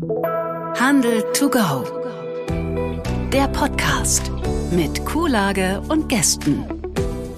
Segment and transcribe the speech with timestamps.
[0.00, 1.84] Handel to go.
[3.32, 4.30] Der Podcast
[4.70, 6.64] mit Kuhlage und Gästen.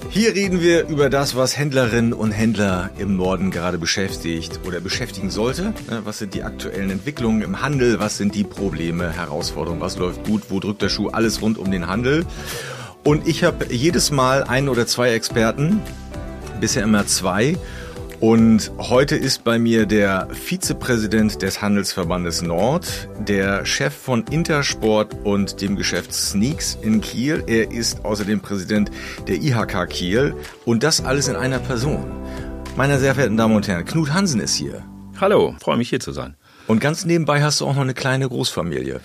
[0.09, 5.31] Hier reden wir über das, was Händlerinnen und Händler im Norden gerade beschäftigt oder beschäftigen
[5.31, 5.73] sollte.
[6.03, 7.99] Was sind die aktuellen Entwicklungen im Handel?
[7.99, 9.81] Was sind die Probleme, Herausforderungen?
[9.81, 10.43] Was läuft gut?
[10.49, 11.09] Wo drückt der Schuh?
[11.09, 12.27] Alles rund um den Handel.
[13.03, 15.81] Und ich habe jedes Mal ein oder zwei Experten,
[16.59, 17.57] bisher immer zwei.
[18.21, 25.59] Und heute ist bei mir der Vizepräsident des Handelsverbandes Nord, der Chef von Intersport und
[25.59, 27.43] dem Geschäft Sneaks in Kiel.
[27.47, 28.91] Er ist außerdem Präsident
[29.27, 32.05] der IHK Kiel und das alles in einer Person.
[32.77, 34.85] Meine sehr verehrten Damen und Herren, Knut Hansen ist hier.
[35.19, 36.35] Hallo, freue mich hier zu sein.
[36.67, 39.01] Und ganz nebenbei hast du auch noch eine kleine Großfamilie.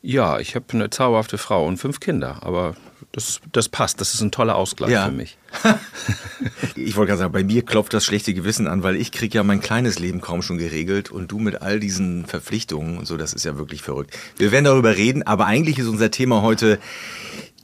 [0.00, 2.76] Ja, ich habe eine zauberhafte Frau und fünf Kinder, aber
[3.12, 4.00] das, das passt.
[4.00, 5.06] Das ist ein toller Ausgleich ja.
[5.06, 5.38] für mich.
[6.76, 9.42] ich wollte gerade sagen, bei mir klopft das schlechte Gewissen an, weil ich kriege ja
[9.42, 13.32] mein kleines Leben kaum schon geregelt und du mit all diesen Verpflichtungen und so, das
[13.32, 14.16] ist ja wirklich verrückt.
[14.36, 16.78] Wir werden darüber reden, aber eigentlich ist unser Thema heute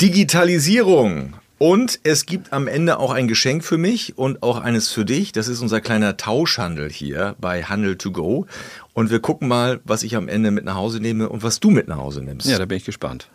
[0.01, 1.35] Digitalisierung.
[1.59, 5.31] Und es gibt am Ende auch ein Geschenk für mich und auch eines für dich.
[5.33, 8.47] Das ist unser kleiner Tauschhandel hier bei Handel to Go.
[8.93, 11.71] Und wir gucken mal, was ich am Ende mit nach Hause nehme und was du
[11.71, 12.49] mit nach Hause nimmst.
[12.49, 13.29] Ja, da bin ich gespannt.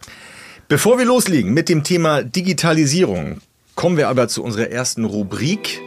[0.70, 3.42] Bevor wir loslegen mit dem Thema Digitalisierung,
[3.74, 5.82] kommen wir aber zu unserer ersten Rubrik.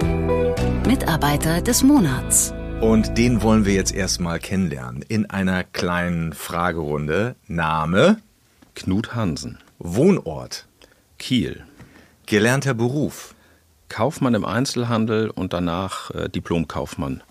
[0.85, 2.53] Mitarbeiter des Monats.
[2.81, 7.37] Und den wollen wir jetzt erstmal kennenlernen in einer kleinen Fragerunde.
[7.47, 8.21] Name?
[8.75, 9.59] Knut Hansen.
[9.79, 10.67] Wohnort?
[11.17, 11.63] Kiel.
[12.27, 13.37] Gelernter Beruf?
[13.89, 17.23] Kaufmann im Einzelhandel und danach äh, Diplomkaufmann.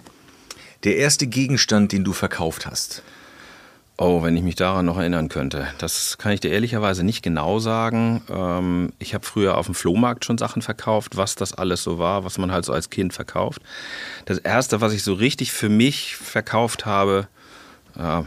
[0.85, 3.03] Der erste Gegenstand, den du verkauft hast?
[4.03, 5.67] Oh, wenn ich mich daran noch erinnern könnte.
[5.77, 8.23] Das kann ich dir ehrlicherweise nicht genau sagen.
[8.31, 12.25] Ähm, ich habe früher auf dem Flohmarkt schon Sachen verkauft, was das alles so war,
[12.25, 13.61] was man halt so als Kind verkauft.
[14.25, 17.27] Das erste, was ich so richtig für mich verkauft habe,
[17.95, 18.23] äh,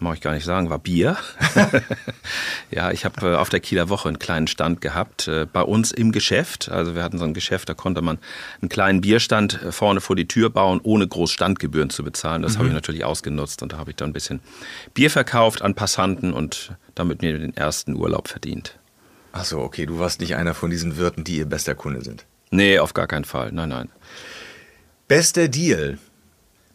[0.00, 1.16] mag ich gar nicht sagen, war Bier.
[2.70, 5.92] ja, ich habe äh, auf der Kieler Woche einen kleinen Stand gehabt, äh, bei uns
[5.92, 6.70] im Geschäft.
[6.70, 8.18] Also wir hatten so ein Geschäft, da konnte man
[8.60, 12.42] einen kleinen Bierstand äh, vorne vor die Tür bauen, ohne groß Standgebühren zu bezahlen.
[12.42, 12.58] Das mhm.
[12.58, 14.40] habe ich natürlich ausgenutzt und da habe ich dann ein bisschen
[14.94, 18.78] Bier verkauft an Passanten und damit mir den ersten Urlaub verdient.
[19.32, 22.26] Ach so, okay, du warst nicht einer von diesen Wirten, die ihr bester Kunde sind.
[22.50, 23.52] Nee, auf gar keinen Fall.
[23.52, 23.88] Nein, nein.
[25.06, 25.98] Bester Deal.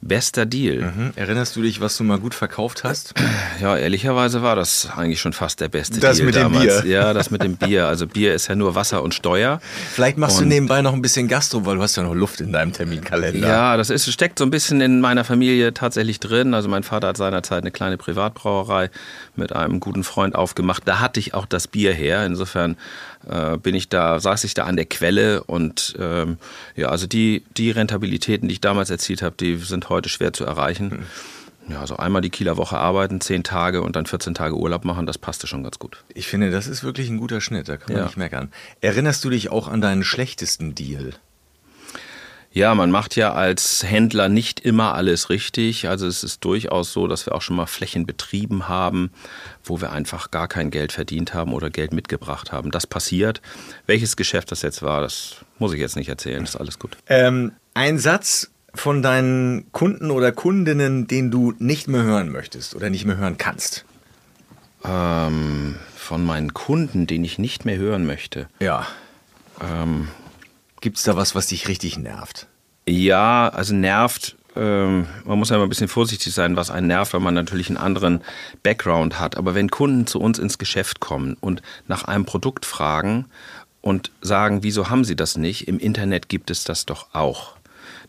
[0.05, 0.83] Bester Deal.
[0.83, 1.13] Mhm.
[1.15, 3.13] Erinnerst du dich, was du mal gut verkauft hast?
[3.61, 6.81] Ja, ehrlicherweise war das eigentlich schon fast der beste das Deal mit damals.
[6.81, 6.91] Dem Bier.
[6.91, 7.87] Ja, das mit dem Bier.
[7.87, 9.61] Also Bier ist ja nur Wasser und Steuer.
[9.93, 12.41] Vielleicht machst und du nebenbei noch ein bisschen Gastro, weil du hast ja noch Luft
[12.41, 13.47] in deinem Terminkalender.
[13.47, 16.53] Ja, das ist, steckt so ein bisschen in meiner Familie tatsächlich drin.
[16.53, 18.89] Also mein Vater hat seinerzeit eine kleine Privatbrauerei
[19.37, 20.83] mit einem guten Freund aufgemacht.
[20.85, 22.25] Da hatte ich auch das Bier her.
[22.25, 22.75] Insofern
[23.29, 26.37] äh, bin ich da, saß ich da an der Quelle und ähm,
[26.75, 30.45] ja, also die, die Rentabilitäten, die ich damals erzielt habe, die sind heute schwer zu
[30.45, 30.89] erreichen.
[30.89, 31.05] Mhm.
[31.67, 35.07] Ja, also einmal die Kieler Woche arbeiten, zehn Tage und dann 14 Tage Urlaub machen,
[35.07, 36.03] das passte schon ganz gut.
[36.13, 38.05] Ich finde, das ist wirklich ein guter Schnitt, da kann man ja.
[38.05, 38.51] nicht meckern.
[38.81, 41.13] Erinnerst du dich auch an deinen schlechtesten Deal?
[42.55, 45.89] Ja, man macht ja als Händler nicht immer alles richtig.
[45.89, 49.11] Also es ist durchaus so, dass wir auch schon mal Flächen betrieben haben,
[49.61, 52.71] wo wir einfach gar kein Geld verdient haben oder Geld mitgebracht haben.
[52.71, 53.41] Das passiert.
[53.87, 56.39] Welches Geschäft das jetzt war, das muss ich jetzt nicht erzählen.
[56.39, 56.95] Das ist alles gut.
[57.07, 62.89] Ähm, ein Satz von deinen Kunden oder Kundinnen, den du nicht mehr hören möchtest oder
[62.89, 63.83] nicht mehr hören kannst.
[64.85, 68.47] Ähm, von meinen Kunden, den ich nicht mehr hören möchte.
[68.61, 68.87] Ja.
[69.61, 70.07] Ähm,
[70.85, 72.45] Gibt es da was, was dich richtig nervt?
[72.87, 74.35] Ja, also nervt.
[74.55, 77.69] Ähm, man muss ja immer ein bisschen vorsichtig sein, was einen nervt, weil man natürlich
[77.69, 78.21] einen anderen
[78.61, 79.35] Background hat.
[79.35, 83.25] Aber wenn Kunden zu uns ins Geschäft kommen und nach einem Produkt fragen
[83.81, 85.67] und sagen, wieso haben sie das nicht?
[85.67, 87.54] Im Internet gibt es das doch auch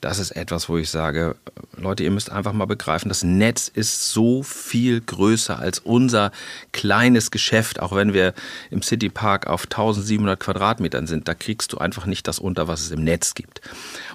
[0.01, 1.37] das ist etwas, wo ich sage,
[1.77, 6.33] Leute, ihr müsst einfach mal begreifen, das Netz ist so viel größer als unser
[6.73, 8.35] kleines Geschäft, auch wenn wir
[8.71, 12.91] im Citypark auf 1700 Quadratmetern sind, da kriegst du einfach nicht das unter, was es
[12.91, 13.61] im Netz gibt.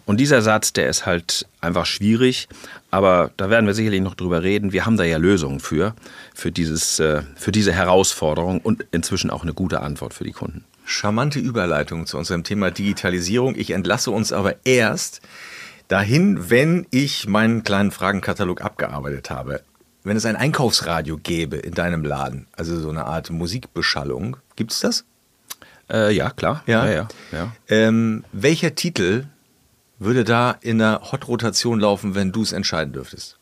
[0.05, 2.47] Und dieser Satz, der ist halt einfach schwierig,
[2.89, 4.73] aber da werden wir sicherlich noch drüber reden.
[4.73, 5.95] Wir haben da ja Lösungen für,
[6.33, 10.65] für, dieses, äh, für diese Herausforderung und inzwischen auch eine gute Antwort für die Kunden.
[10.83, 13.55] Charmante Überleitung zu unserem Thema Digitalisierung.
[13.55, 15.21] Ich entlasse uns aber erst
[15.91, 19.61] dahin, wenn ich meinen kleinen Fragenkatalog abgearbeitet habe.
[20.03, 24.79] Wenn es ein Einkaufsradio gäbe in deinem Laden, also so eine Art Musikbeschallung, gibt es
[24.79, 25.05] das?
[25.91, 26.63] Äh, ja, klar.
[26.65, 26.93] Ja, ja.
[26.93, 27.51] ja, ja.
[27.67, 29.25] Ähm, welcher Titel
[29.99, 33.37] würde da in der Hot-Rotation laufen, wenn du es entscheiden dürftest?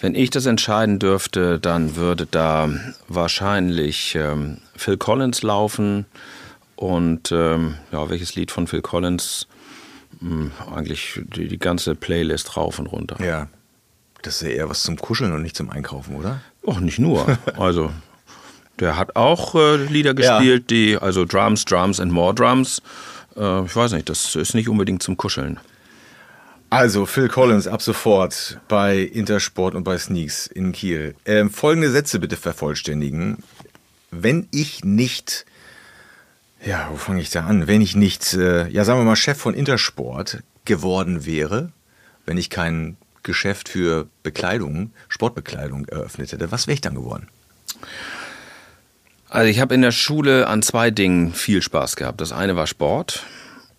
[0.00, 2.68] Wenn ich das entscheiden dürfte, dann würde da
[3.08, 6.04] wahrscheinlich ähm, Phil Collins laufen.
[6.76, 9.48] Und ähm, ja, welches Lied von Phil Collins?
[10.20, 13.22] Hm, eigentlich die, die, ganze Playlist rauf und runter.
[13.24, 13.48] Ja.
[14.22, 16.40] Das ist ja eher was zum Kuscheln und nicht zum Einkaufen, oder?
[16.66, 17.38] Ach, nicht nur.
[17.56, 17.92] Also,
[18.80, 20.76] der hat auch äh, Lieder gespielt, ja.
[20.76, 22.82] die, also Drums, Drums and More Drums.
[23.36, 25.58] Äh, ich weiß nicht, das ist nicht unbedingt zum Kuscheln.
[26.70, 31.14] Also, Phil Collins ab sofort bei Intersport und bei Sneaks in Kiel.
[31.24, 33.38] Ähm, folgende Sätze bitte vervollständigen.
[34.10, 35.46] Wenn ich nicht,
[36.64, 37.66] ja, wo fange ich da an?
[37.66, 41.72] Wenn ich nicht, äh, ja, sagen wir mal, Chef von Intersport geworden wäre,
[42.26, 47.28] wenn ich kein Geschäft für Bekleidung, Sportbekleidung eröffnet hätte, was wäre ich dann geworden?
[49.28, 52.20] Also ich habe in der Schule an zwei Dingen viel Spaß gehabt.
[52.20, 53.24] Das eine war Sport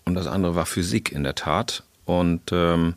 [0.06, 1.84] und das andere war Physik in der Tat.
[2.06, 2.96] Und ähm,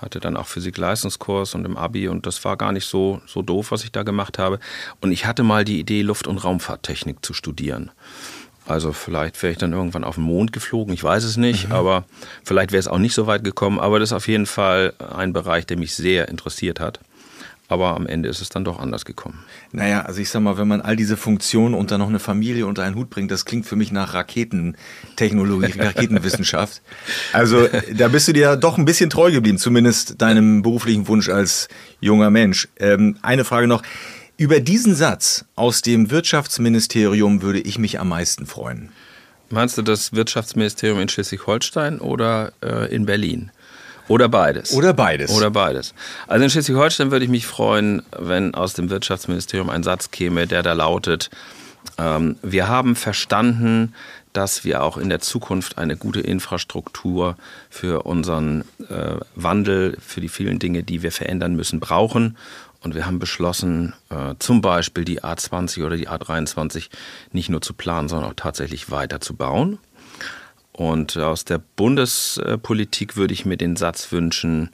[0.00, 3.70] hatte dann auch Physik-Leistungskurs und im Abi und das war gar nicht so, so doof,
[3.70, 4.58] was ich da gemacht habe.
[5.00, 7.90] Und ich hatte mal die Idee, Luft- und Raumfahrttechnik zu studieren.
[8.70, 11.74] Also vielleicht wäre ich dann irgendwann auf den Mond geflogen, ich weiß es nicht, mhm.
[11.74, 12.04] aber
[12.44, 13.80] vielleicht wäre es auch nicht so weit gekommen.
[13.80, 17.00] Aber das ist auf jeden Fall ein Bereich, der mich sehr interessiert hat.
[17.66, 19.44] Aber am Ende ist es dann doch anders gekommen.
[19.70, 22.66] Naja, also ich sag mal, wenn man all diese Funktionen und dann noch eine Familie
[22.66, 26.82] unter einen Hut bringt, das klingt für mich nach Raketentechnologie, Raketenwissenschaft.
[27.32, 31.68] Also da bist du dir doch ein bisschen treu geblieben, zumindest deinem beruflichen Wunsch als
[32.00, 32.68] junger Mensch.
[32.76, 33.82] Ähm, eine Frage noch.
[34.40, 38.88] Über diesen Satz aus dem Wirtschaftsministerium würde ich mich am meisten freuen.
[39.50, 43.50] Meinst du das Wirtschaftsministerium in Schleswig-Holstein oder äh, in Berlin?
[44.08, 44.72] Oder beides.
[44.72, 45.30] Oder beides.
[45.30, 45.92] Oder beides.
[46.26, 50.62] Also in Schleswig-Holstein würde ich mich freuen, wenn aus dem Wirtschaftsministerium ein Satz käme, der
[50.62, 51.28] da lautet,
[51.98, 53.94] ähm, wir haben verstanden,
[54.32, 57.36] dass wir auch in der Zukunft eine gute Infrastruktur
[57.68, 62.38] für unseren äh, Wandel, für die vielen Dinge, die wir verändern müssen, brauchen.
[62.82, 66.88] Und wir haben beschlossen, äh, zum Beispiel die A20 oder die A23
[67.32, 69.78] nicht nur zu planen, sondern auch tatsächlich weiter zu bauen.
[70.72, 74.70] Und aus der Bundespolitik würde ich mir den Satz wünschen,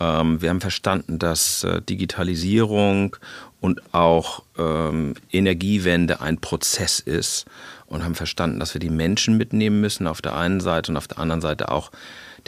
[0.00, 3.16] ähm, wir haben verstanden, dass äh, Digitalisierung
[3.60, 7.46] und auch ähm, Energiewende ein Prozess ist
[7.86, 11.08] und haben verstanden, dass wir die Menschen mitnehmen müssen auf der einen Seite und auf
[11.08, 11.90] der anderen Seite auch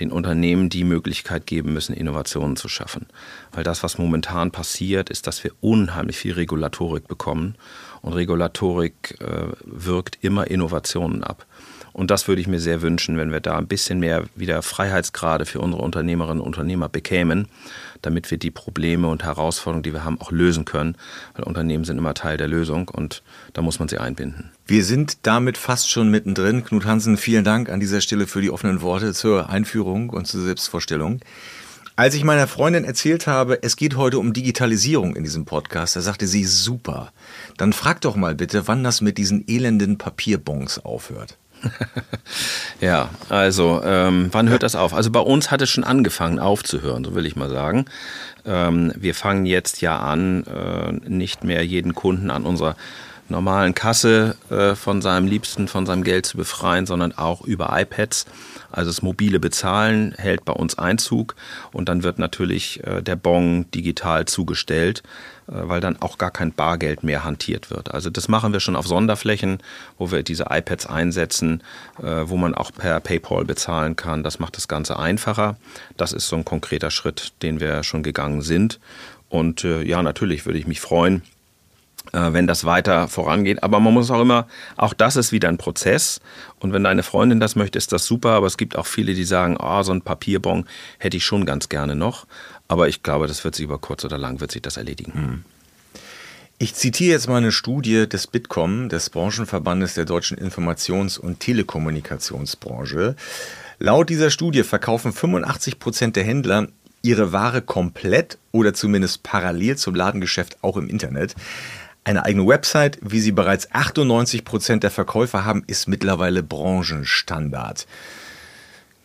[0.01, 3.07] den Unternehmen die Möglichkeit geben müssen, Innovationen zu schaffen.
[3.53, 7.57] Weil das, was momentan passiert, ist, dass wir unheimlich viel Regulatorik bekommen.
[8.03, 11.47] Und Regulatorik äh, wirkt immer Innovationen ab.
[11.97, 15.47] Und das würde ich mir sehr wünschen, wenn wir da ein bisschen mehr wieder Freiheitsgrade
[15.47, 17.49] für unsere Unternehmerinnen und Unternehmer bekämen,
[18.03, 20.97] damit wir die Probleme und Herausforderungen, die wir haben, auch lösen können.
[21.33, 23.23] Weil Unternehmen sind immer Teil der Lösung und
[23.55, 24.51] da muss man sie einbinden.
[24.67, 26.65] Wir sind damit fast schon mittendrin.
[26.65, 30.43] Knut Hansen, vielen Dank an dieser Stelle für die offenen Worte zur Einführung und zur
[30.43, 31.21] Selbstvorstellung.
[31.99, 36.03] Als ich meiner Freundin erzählt habe, es geht heute um Digitalisierung in diesem Podcast, da
[36.03, 37.11] sagte sie super.
[37.57, 41.39] Dann frag doch mal bitte, wann das mit diesen elenden Papierbons aufhört.
[42.81, 44.95] ja, also ähm, wann hört das auf?
[44.95, 47.87] Also bei uns hat es schon angefangen aufzuhören, so will ich mal sagen.
[48.45, 52.77] Ähm, wir fangen jetzt ja an, äh, nicht mehr jeden Kunden an unserer
[53.29, 58.27] normalen Kasse äh, von seinem Liebsten, von seinem Geld zu befreien, sondern auch über iPads.
[58.77, 61.35] Also das mobile Bezahlen hält bei uns Einzug
[61.73, 65.03] und dann wird natürlich äh, der Bon digital zugestellt.
[65.49, 67.95] Äh, weil dann auch gar kein Bargeld mehr hantiert wird.
[67.95, 69.59] Also das machen wir schon auf Sonderflächen,
[69.97, 71.63] wo wir diese iPads einsetzen,
[72.03, 74.23] äh, wo man auch per PayPal bezahlen kann.
[74.23, 75.57] Das macht das Ganze einfacher.
[75.97, 78.79] Das ist so ein konkreter Schritt, den wir schon gegangen sind.
[79.29, 81.23] Und ja, natürlich würde ich mich freuen,
[82.13, 83.63] wenn das weiter vorangeht.
[83.63, 86.21] Aber man muss auch immer, auch das ist wieder ein Prozess.
[86.61, 88.31] Und wenn deine Freundin das möchte, ist das super.
[88.31, 90.67] Aber es gibt auch viele, die sagen, oh, so ein Papierbon
[90.99, 92.27] hätte ich schon ganz gerne noch.
[92.69, 95.13] Aber ich glaube, das wird sich über kurz oder lang wird sich das erledigen.
[95.13, 95.45] Hm.
[96.59, 103.15] Ich zitiere jetzt mal eine Studie des Bitkom, des Branchenverbandes der deutschen Informations- und Telekommunikationsbranche.
[103.79, 106.69] Laut dieser Studie verkaufen 85 Prozent der Händler
[107.03, 111.35] ihre Ware komplett oder zumindest parallel zum Ladengeschäft auch im Internet.
[112.07, 117.85] Eine eigene Website, wie sie bereits 98 Prozent der Verkäufer haben, ist mittlerweile Branchenstandard.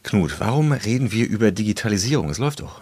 [0.03, 2.29] Knut, warum reden wir über Digitalisierung?
[2.29, 2.79] Es läuft doch.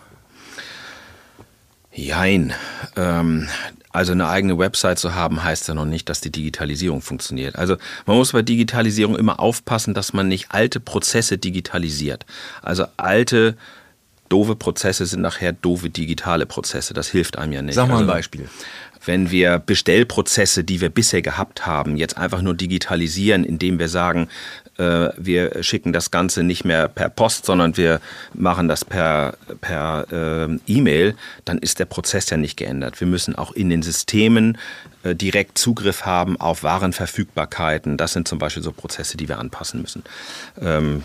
[1.93, 2.51] Jein.
[2.97, 3.47] Ähm,
[3.93, 7.55] also eine eigene Website zu haben, heißt ja noch nicht, dass die Digitalisierung funktioniert.
[7.55, 12.25] Also man muss bei Digitalisierung immer aufpassen, dass man nicht alte Prozesse digitalisiert.
[12.61, 13.55] Also alte
[14.29, 16.93] doofe Prozesse sind nachher doofe digitale Prozesse.
[16.93, 17.75] Das hilft einem ja nicht.
[17.75, 18.49] Sag mal ein also, Beispiel.
[19.06, 24.27] Wenn wir Bestellprozesse, die wir bisher gehabt haben, jetzt einfach nur digitalisieren, indem wir sagen,
[24.77, 28.00] äh, wir schicken das Ganze nicht mehr per Post, sondern wir
[28.34, 31.15] machen das per, per äh, E-Mail,
[31.46, 33.00] dann ist der Prozess ja nicht geändert.
[33.00, 34.58] Wir müssen auch in den Systemen
[35.03, 37.98] äh, direkt Zugriff haben auf Warenverfügbarkeiten.
[37.98, 40.03] Das sind zum Beispiel so Prozesse, die wir anpassen müssen.
[40.62, 41.03] Ähm,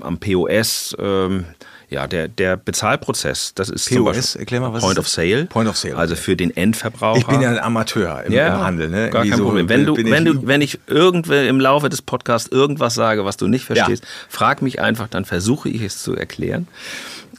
[0.00, 1.44] am POS ähm,
[1.90, 5.46] Ja, der, der Bezahlprozess, das ist POS, Beispiel erklär mal, was Point of Sale.
[5.46, 7.18] Point of Sale, Also für den Endverbraucher.
[7.18, 8.88] Ich bin ja ein Amateur im, ja, im Handel.
[8.90, 9.08] Ne?
[9.08, 9.68] Gar Irgendwie kein so Problem.
[9.70, 13.24] Wenn du, bin ich- wenn du, wenn ich irgendwie im Laufe des Podcasts irgendwas sage,
[13.24, 16.68] was du nicht verstehst, frag mich einfach, dann versuche ich es zu erklären.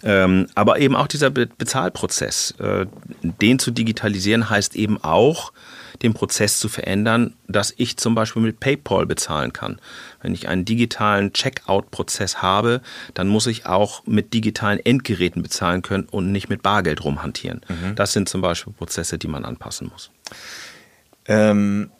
[0.01, 2.86] Ähm, aber eben auch dieser Be Bezahlprozess, äh,
[3.22, 5.51] den zu digitalisieren, heißt eben auch,
[6.01, 9.79] den Prozess zu verändern, dass ich zum Beispiel mit PayPal bezahlen kann.
[10.22, 12.82] Wenn ich einen digitalen Checkout-Prozess habe,
[13.13, 17.62] dann muss ich auch mit digitalen Endgeräten bezahlen können und nicht mit Bargeld rumhantieren.
[17.96, 20.12] Das sind zum Beispiel Prozesse, die man anpassen muss.
[21.25, 21.91] Ähm,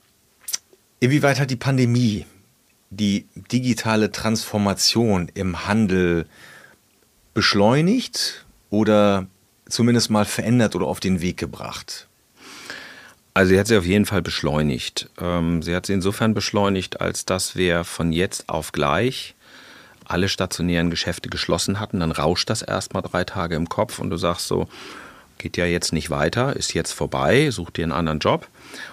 [1.00, 2.26] inwieweit hat die Pandemie
[2.90, 6.26] die digitale Transformation im Handel
[7.34, 9.28] beschleunigt oder
[9.70, 12.09] zumindest mal verändert oder auf den Weg gebracht?
[13.40, 15.10] Also sie hat sie auf jeden Fall beschleunigt.
[15.18, 19.34] Ähm, sie hat sie insofern beschleunigt, als dass wir von jetzt auf gleich
[20.04, 22.02] alle stationären Geschäfte geschlossen hatten.
[22.02, 24.68] Dann rauscht das erstmal drei Tage im Kopf und du sagst so,
[25.38, 28.46] geht ja jetzt nicht weiter, ist jetzt vorbei, such dir einen anderen Job.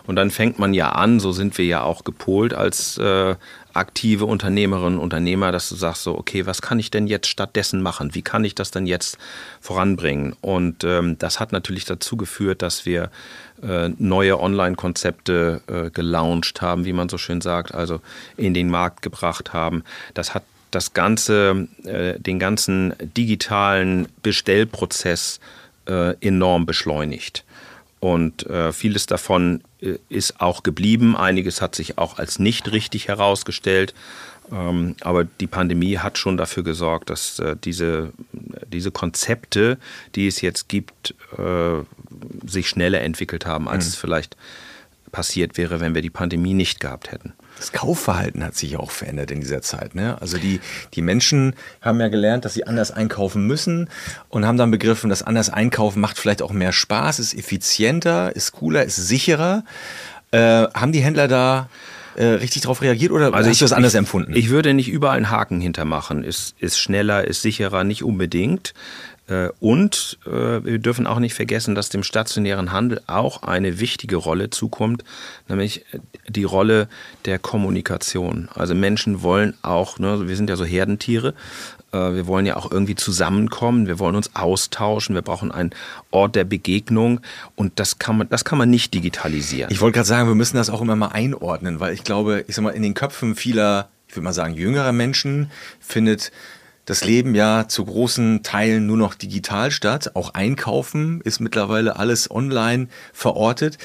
[0.06, 3.34] Und dann fängt man ja an, so sind wir ja auch gepolt als äh,
[3.74, 7.82] aktive Unternehmerinnen und Unternehmer, dass du sagst so, okay, was kann ich denn jetzt stattdessen
[7.82, 8.14] machen?
[8.14, 9.18] Wie kann ich das denn jetzt
[9.60, 10.34] voranbringen?
[10.40, 13.10] Und ähm, das hat natürlich dazu geführt, dass wir
[13.98, 18.00] neue Online-Konzepte äh, gelauncht haben, wie man so schön sagt, also
[18.36, 19.82] in den Markt gebracht haben.
[20.14, 25.40] Das hat das ganze, äh, den ganzen digitalen Bestellprozess
[25.86, 27.45] äh, enorm beschleunigt.
[28.00, 31.16] Und äh, vieles davon äh, ist auch geblieben.
[31.16, 33.94] Einiges hat sich auch als nicht richtig herausgestellt.
[34.52, 39.78] Ähm, aber die Pandemie hat schon dafür gesorgt, dass äh, diese, diese Konzepte,
[40.14, 41.82] die es jetzt gibt, äh,
[42.46, 44.36] sich schneller entwickelt haben, als es vielleicht
[45.16, 47.32] passiert wäre, wenn wir die Pandemie nicht gehabt hätten.
[47.56, 49.94] Das Kaufverhalten hat sich auch verändert in dieser Zeit.
[49.94, 50.20] Ne?
[50.20, 50.60] Also die,
[50.92, 53.88] die Menschen haben ja gelernt, dass sie anders einkaufen müssen
[54.28, 58.52] und haben dann begriffen, dass anders einkaufen macht vielleicht auch mehr Spaß, ist effizienter, ist
[58.52, 59.64] cooler, ist sicherer.
[60.32, 60.38] Äh,
[60.74, 61.70] haben die Händler da
[62.16, 64.34] äh, richtig darauf reagiert oder Also hast du das anders empfunden?
[64.36, 66.24] Ich würde nicht überall einen Haken hintermachen.
[66.24, 68.74] Ist, ist schneller, ist sicherer, nicht unbedingt.
[69.28, 70.30] Äh, Und äh,
[70.64, 75.02] wir dürfen auch nicht vergessen, dass dem stationären Handel auch eine wichtige Rolle zukommt,
[75.48, 75.84] nämlich
[76.28, 76.88] die Rolle
[77.24, 78.48] der Kommunikation.
[78.54, 81.34] Also Menschen wollen auch, ne, wir sind ja so Herdentiere,
[81.92, 85.70] äh, wir wollen ja auch irgendwie zusammenkommen, wir wollen uns austauschen, wir brauchen einen
[86.12, 87.20] Ort der Begegnung
[87.56, 89.72] und das kann man, das kann man nicht digitalisieren.
[89.72, 92.54] Ich wollte gerade sagen, wir müssen das auch immer mal einordnen, weil ich glaube, ich
[92.54, 96.30] sag mal, in den Köpfen vieler, ich würde mal sagen, jüngerer Menschen findet
[96.86, 100.12] das Leben ja zu großen Teilen nur noch digital statt.
[100.14, 103.76] Auch Einkaufen ist mittlerweile alles online verortet.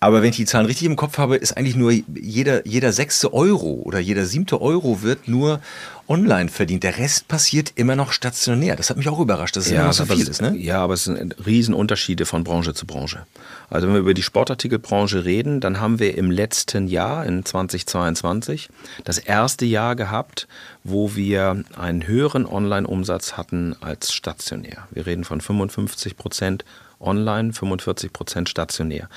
[0.00, 3.32] Aber wenn ich die Zahlen richtig im Kopf habe, ist eigentlich nur jeder, jeder sechste
[3.32, 5.60] Euro oder jeder siebte Euro wird nur
[6.08, 6.82] online verdient.
[6.82, 8.76] Der Rest passiert immer noch stationär.
[8.76, 10.42] Das hat mich auch überrascht, dass es immer noch so aber viel ist.
[10.42, 10.56] Ne?
[10.56, 13.26] Ja, aber es sind Riesenunterschiede von Branche zu Branche.
[13.70, 18.68] Also wenn wir über die Sportartikelbranche reden, dann haben wir im letzten Jahr, in 2022,
[19.04, 20.48] das erste Jahr gehabt,
[20.84, 24.88] wo wir einen höheren Online-Umsatz hatten als stationär.
[24.90, 26.64] Wir reden von 55 Prozent
[27.00, 29.08] online, 45 Prozent stationär.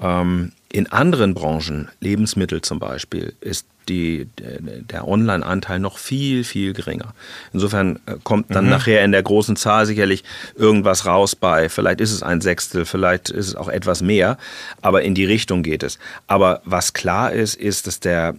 [0.00, 7.12] Ähm, in anderen Branchen, Lebensmittel zum Beispiel, ist die, der, Online-Anteil noch viel, viel geringer.
[7.52, 10.22] Insofern äh, kommt dann nachher in der großen Zahl sicherlich
[10.54, 14.38] irgendwas raus bei, vielleicht ist es ein Sechstel, vielleicht ist es auch etwas mehr,
[14.80, 15.98] aber in die Richtung geht es.
[16.28, 18.36] Aber was klar ist, ist, dass der,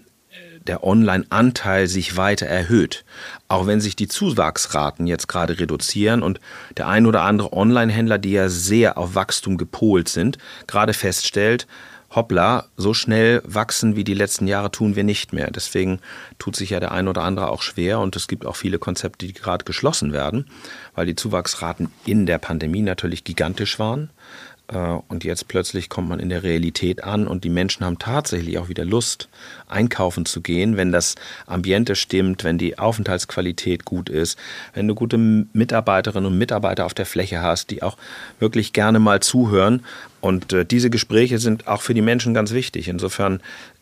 [0.68, 3.04] der Online-Anteil sich weiter erhöht.
[3.50, 6.40] Auch wenn sich die Zuwachsraten jetzt gerade reduzieren und
[6.78, 11.68] der ein oder andere Online-Händler, die ja sehr auf Wachstum gepolt sind, gerade feststellt,
[12.14, 15.50] hoppla, so schnell wachsen wie die letzten Jahre tun wir nicht mehr.
[15.50, 16.00] Deswegen
[16.40, 19.26] tut sich ja der ein oder andere auch schwer und es gibt auch viele Konzepte,
[19.26, 20.48] die gerade geschlossen werden,
[20.94, 24.10] weil die Zuwachsraten in der Pandemie natürlich gigantisch waren.
[24.68, 24.78] Äh,
[25.08, 28.70] Und jetzt plötzlich kommt man in der Realität an und die Menschen haben tatsächlich auch
[28.70, 29.30] wieder Lust,
[29.68, 31.16] einkaufen zu gehen, wenn das
[31.46, 34.38] Ambiente stimmt, wenn die Aufenthaltsqualität gut ist,
[34.74, 37.98] wenn du gute Mitarbeiterinnen und Mitarbeiter auf der Fläche hast, die auch
[38.40, 39.84] wirklich gerne mal zuhören.
[40.22, 42.88] Und äh, diese Gespräche sind auch für die Menschen ganz wichtig.
[42.88, 43.42] Insofern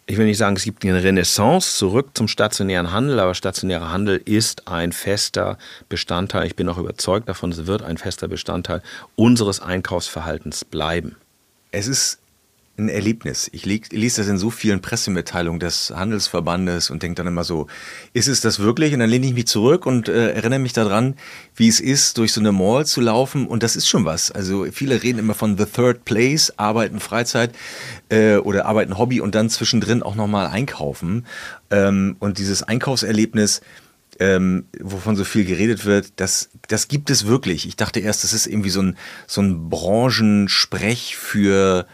[0.10, 4.19] ich will nicht sagen, es gibt eine Renaissance zurück zum stationären Handel, aber stationärer Handel
[4.25, 6.48] ist ein fester Bestandteil.
[6.48, 8.81] Ich bin auch überzeugt davon, es wird ein fester Bestandteil
[9.15, 11.15] unseres Einkaufsverhaltens bleiben.
[11.72, 12.17] Es ist
[12.79, 13.50] ein Erlebnis.
[13.53, 17.67] Ich lese das in so vielen Pressemitteilungen des Handelsverbandes und denke dann immer so,
[18.13, 18.93] ist es das wirklich?
[18.93, 21.15] Und dann lehne ich mich zurück und äh, erinnere mich daran,
[21.55, 23.48] wie es ist, durch so eine Mall zu laufen.
[23.48, 24.31] Und das ist schon was.
[24.31, 27.53] Also viele reden immer von the third place, arbeiten Freizeit
[28.09, 31.25] äh, oder arbeiten Hobby und dann zwischendrin auch nochmal einkaufen.
[31.69, 33.62] Ähm, und dieses Einkaufserlebnis,
[34.19, 37.67] ähm, wovon so viel geredet wird, das, das gibt es wirklich.
[37.67, 41.88] Ich dachte erst, das ist irgendwie so ein, so ein Branchensprech für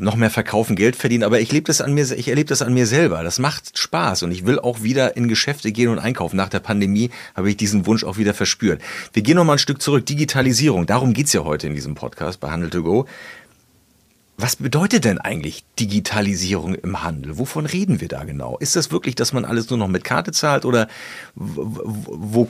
[0.00, 2.74] noch mehr verkaufen, Geld verdienen, aber ich lebe das an mir, ich erlebe das an
[2.74, 3.22] mir selber.
[3.22, 6.36] Das macht Spaß und ich will auch wieder in Geschäfte gehen und einkaufen.
[6.36, 8.80] Nach der Pandemie habe ich diesen Wunsch auch wieder verspürt.
[9.12, 10.06] Wir gehen noch mal ein Stück zurück.
[10.06, 10.86] Digitalisierung.
[10.86, 13.06] Darum geht's ja heute in diesem Podcast bei Handel to Go.
[14.42, 17.36] Was bedeutet denn eigentlich Digitalisierung im Handel?
[17.36, 18.56] Wovon reden wir da genau?
[18.56, 20.88] Ist das wirklich, dass man alles nur noch mit Karte zahlt oder
[21.34, 22.48] wo,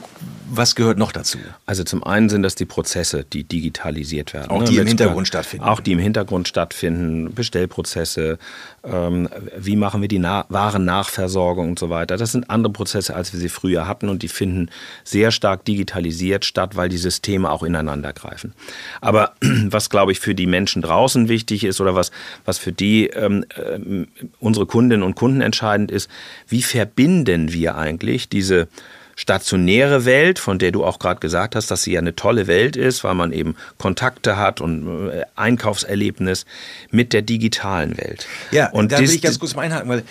[0.49, 1.37] was gehört noch dazu?
[1.65, 4.51] Also zum einen sind das die Prozesse, die digitalisiert werden.
[4.51, 4.69] Auch ne?
[4.69, 5.65] die im Hintergrund stattfinden.
[5.65, 8.39] Auch die im Hintergrund stattfinden, Bestellprozesse,
[8.85, 12.15] ähm, wie machen wir die Na Warennachversorgung und so weiter.
[12.15, 14.69] Das sind andere Prozesse, als wir sie früher hatten und die finden
[15.03, 18.53] sehr stark digitalisiert statt, weil die Systeme auch ineinander greifen.
[19.01, 22.11] Aber was, glaube ich, für die Menschen draußen wichtig ist, oder was,
[22.45, 24.05] was für die ähm, äh,
[24.39, 26.09] unsere Kundinnen und Kunden entscheidend ist,
[26.47, 28.67] wie verbinden wir eigentlich diese
[29.15, 32.75] stationäre Welt, von der du auch gerade gesagt hast, dass sie ja eine tolle Welt
[32.75, 36.45] ist, weil man eben Kontakte hat und äh, Einkaufserlebnis
[36.89, 38.25] mit der digitalen Welt.
[38.51, 40.03] Ja, und da will ich ganz kurz mal einhaken, weil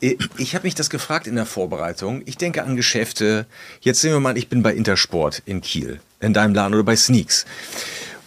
[0.00, 2.22] äh, ich habe mich das gefragt in der Vorbereitung.
[2.26, 3.46] Ich denke an Geschäfte.
[3.80, 6.96] Jetzt sehen wir mal, ich bin bei Intersport in Kiel, in deinem Laden oder bei
[6.96, 7.46] Sneaks.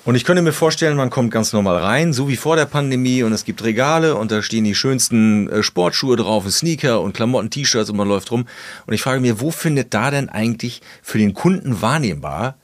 [0.07, 3.23] Und ich könnte mir vorstellen, man kommt ganz normal rein, so wie vor der Pandemie,
[3.23, 7.49] und es gibt Regale und da stehen die schönsten äh, Sportschuhe drauf, Sneaker und Klamotten,
[7.49, 8.47] T-Shirts und man läuft rum.
[8.85, 12.55] Und ich frage mir, wo findet da denn eigentlich für den Kunden wahrnehmbar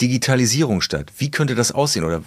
[0.00, 1.10] Digitalisierung statt?
[1.18, 2.04] Wie könnte das aussehen?
[2.04, 2.22] Oder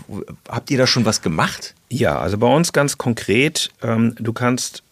[0.50, 1.74] habt ihr da schon was gemacht?
[1.89, 4.84] Ja, also bei uns ganz konkret, ähm, du kannst,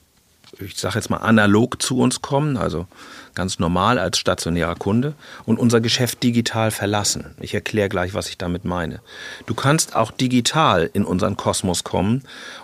[0.58, 2.88] ich sage jetzt mal, analog zu uns kommen, also
[3.36, 5.14] ganz normal als stationärer Kunde
[5.46, 7.36] und unser Geschäft digital verlassen.
[7.40, 9.00] Ich erkläre gleich, was ich damit meine.
[9.46, 12.24] Du kannst auch digital in unseren Kosmos kommen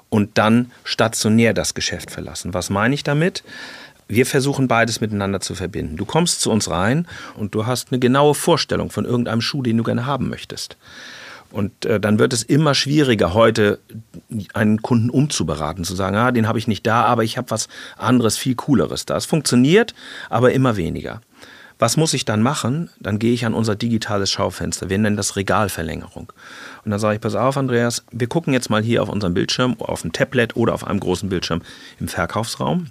[0.10, 2.54] und dann stationär das Geschäft verlassen.
[2.54, 3.44] Was meine ich damit?
[4.08, 5.96] Wir versuchen beides miteinander zu verbinden.
[5.96, 9.78] Du kommst zu uns rein und du hast eine genaue Vorstellung von irgendeinem Schuh, den
[9.78, 10.78] du gerne haben möchtest.
[11.52, 13.80] Und äh, dann wird es immer schwieriger, heute
[14.54, 17.68] einen Kunden umzuberaten, zu sagen, ah, den habe ich nicht da, aber ich habe was
[17.98, 19.18] anderes, viel cooleres da.
[19.18, 19.94] Es funktioniert,
[20.30, 21.22] aber immer weniger.
[21.80, 22.90] Was muss ich dann machen?
[23.00, 24.90] Dann gehe ich an unser digitales Schaufenster.
[24.90, 26.34] Wir nennen das Regalverlängerung.
[26.84, 29.78] Und dann sage ich, pass auf, Andreas, wir gucken jetzt mal hier auf unserem Bildschirm,
[29.80, 31.62] auf dem Tablet oder auf einem großen Bildschirm
[32.00, 32.88] im Verkaufsraum.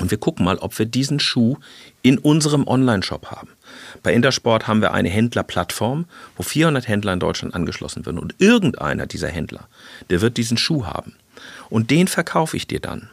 [0.00, 1.56] Und wir gucken mal, ob wir diesen Schuh
[2.02, 3.50] in unserem Online-Shop haben.
[4.02, 8.18] Bei Intersport haben wir eine Händlerplattform, wo 400 Händler in Deutschland angeschlossen werden.
[8.18, 9.68] Und irgendeiner dieser Händler,
[10.08, 11.14] der wird diesen Schuh haben.
[11.68, 13.10] Und den verkaufe ich dir dann.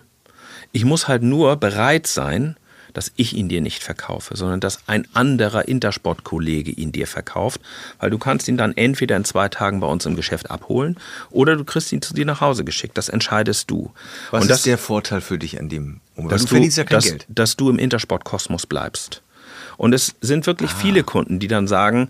[0.72, 2.56] Ich muss halt nur bereit sein,
[2.98, 7.62] dass ich ihn dir nicht verkaufe, sondern dass ein anderer Intersport-Kollege ihn dir verkauft,
[8.00, 10.98] weil du kannst ihn dann entweder in zwei Tagen bei uns im Geschäft abholen
[11.30, 12.98] oder du kriegst ihn zu dir nach Hause geschickt.
[12.98, 13.92] Das entscheidest du.
[14.32, 16.00] Was Und ist der Vorteil für dich an dem?
[16.16, 17.26] Dass du, verdienst ja kein dass, Geld.
[17.30, 19.22] Dass du im Intersport-Kosmos bleibst.
[19.78, 20.78] Und es sind wirklich ah.
[20.82, 22.10] viele Kunden, die dann sagen,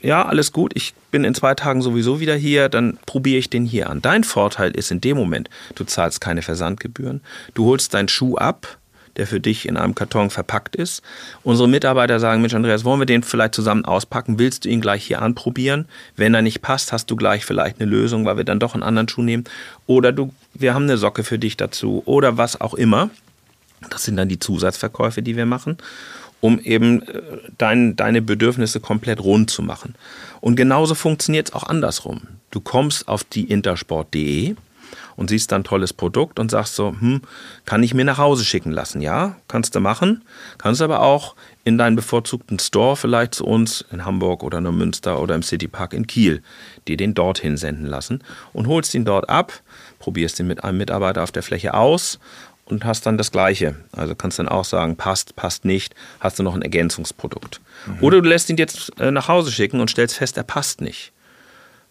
[0.00, 3.64] ja, alles gut, ich bin in zwei Tagen sowieso wieder hier, dann probiere ich den
[3.64, 4.00] hier an.
[4.00, 7.20] Dein Vorteil ist in dem Moment, du zahlst keine Versandgebühren,
[7.54, 8.78] du holst deinen Schuh ab,
[9.16, 11.02] der für dich in einem Karton verpackt ist.
[11.42, 14.38] Unsere Mitarbeiter sagen, Mensch, Andreas, wollen wir den vielleicht zusammen auspacken?
[14.38, 15.86] Willst du ihn gleich hier anprobieren?
[16.16, 18.82] Wenn er nicht passt, hast du gleich vielleicht eine Lösung, weil wir dann doch einen
[18.82, 19.44] anderen Schuh nehmen.
[19.86, 23.10] Oder du, wir haben eine Socke für dich dazu oder was auch immer.
[23.90, 25.78] Das sind dann die Zusatzverkäufe, die wir machen
[26.42, 27.22] um eben äh,
[27.56, 29.94] dein, deine Bedürfnisse komplett rund zu machen.
[30.40, 32.22] Und genauso funktioniert es auch andersrum.
[32.50, 34.56] Du kommst auf die intersport.de
[35.16, 37.22] und siehst dann ein tolles Produkt und sagst so, hm,
[37.64, 39.00] kann ich mir nach Hause schicken lassen?
[39.00, 40.24] Ja, kannst du machen.
[40.58, 45.20] Kannst aber auch in deinen bevorzugten Store vielleicht zu uns in Hamburg oder in Münster
[45.20, 46.42] oder im Citypark in Kiel,
[46.88, 48.22] dir den dorthin senden lassen
[48.52, 49.52] und holst ihn dort ab,
[49.98, 52.18] probierst ihn mit einem Mitarbeiter auf der Fläche aus
[52.64, 53.76] und hast dann das Gleiche.
[53.92, 57.60] Also kannst dann auch sagen, passt, passt nicht, hast du noch ein Ergänzungsprodukt.
[57.86, 57.98] Mhm.
[58.00, 61.12] Oder du lässt ihn jetzt äh, nach Hause schicken und stellst fest, er passt nicht.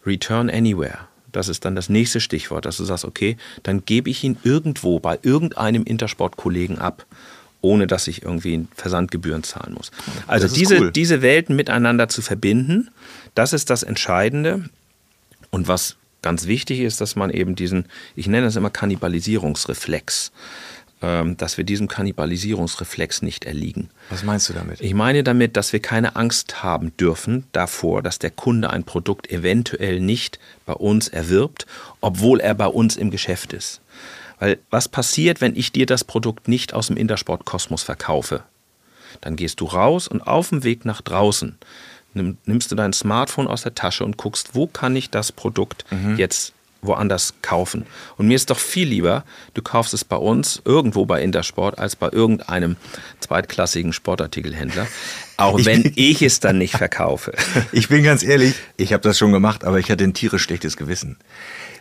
[0.04, 0.98] Return anywhere.
[1.32, 5.00] Das ist dann das nächste Stichwort, dass du sagst, okay, dann gebe ich ihn irgendwo
[5.00, 7.06] bei irgendeinem Intersport-Kollegen ab,
[7.62, 9.90] ohne dass ich irgendwie Versandgebühren zahlen muss.
[10.26, 10.92] Also diese, cool.
[10.92, 12.90] diese Welten miteinander zu verbinden,
[13.34, 14.64] das ist das Entscheidende.
[15.50, 20.32] Und was ganz wichtig ist, dass man eben diesen, ich nenne das immer Kannibalisierungsreflex,
[21.02, 23.90] dass wir diesem Kannibalisierungsreflex nicht erliegen.
[24.08, 24.80] Was meinst du damit?
[24.80, 29.28] Ich meine damit, dass wir keine Angst haben dürfen davor, dass der Kunde ein Produkt
[29.30, 31.66] eventuell nicht bei uns erwirbt,
[32.00, 33.80] obwohl er bei uns im Geschäft ist.
[34.38, 38.44] Weil was passiert, wenn ich dir das Produkt nicht aus dem Intersport-Kosmos verkaufe?
[39.20, 41.58] Dann gehst du raus und auf dem Weg nach draußen
[42.14, 46.16] nimmst du dein Smartphone aus der Tasche und guckst, wo kann ich das Produkt mhm.
[46.16, 47.86] jetzt woanders kaufen.
[48.16, 51.96] Und mir ist doch viel lieber, du kaufst es bei uns, irgendwo bei Intersport, als
[51.96, 52.76] bei irgendeinem
[53.20, 54.86] zweitklassigen Sportartikelhändler.
[55.36, 57.32] Auch wenn ich es dann nicht verkaufe.
[57.72, 60.76] Ich bin ganz ehrlich, ich habe das schon gemacht, aber ich hatte ein tierisch schlechtes
[60.76, 61.16] Gewissen.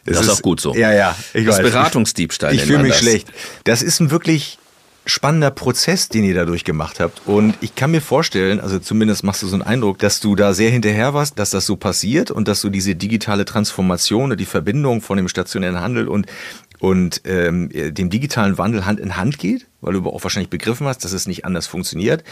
[0.06, 0.74] Das, das ist auch gut so.
[0.74, 1.16] Ja, ja.
[1.34, 1.64] Ich das weiß.
[1.64, 2.54] Beratungsdiebstahl.
[2.54, 3.02] Ich, ich fühle mich das.
[3.02, 3.28] schlecht.
[3.64, 4.58] Das ist ein wirklich
[5.06, 7.22] spannender Prozess, den ihr dadurch gemacht habt.
[7.26, 10.54] Und ich kann mir vorstellen, also zumindest machst du so einen Eindruck, dass du da
[10.54, 14.46] sehr hinterher warst, dass das so passiert und dass du diese digitale Transformation und die
[14.46, 16.28] Verbindung von dem stationären Handel und
[16.80, 21.04] und ähm, dem digitalen Wandel Hand in Hand geht, weil du auch wahrscheinlich begriffen hast,
[21.04, 22.24] dass es nicht anders funktioniert.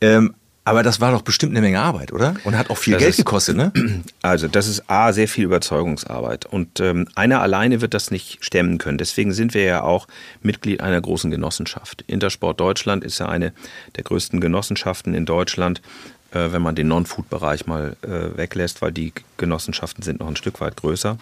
[0.00, 0.34] Ähm,
[0.66, 2.34] aber das war doch bestimmt eine Menge Arbeit, oder?
[2.42, 3.72] Und hat auch viel das Geld ist, gekostet, ne?
[4.22, 6.44] Also das ist A, sehr viel Überzeugungsarbeit.
[6.44, 8.98] Und ähm, einer alleine wird das nicht stemmen können.
[8.98, 10.08] Deswegen sind wir ja auch
[10.42, 12.02] Mitglied einer großen Genossenschaft.
[12.08, 13.52] Intersport Deutschland ist ja eine
[13.94, 15.82] der größten Genossenschaften in Deutschland,
[16.32, 20.60] äh, wenn man den Non-Food-Bereich mal äh, weglässt, weil die Genossenschaften sind noch ein Stück
[20.60, 21.16] weit größer.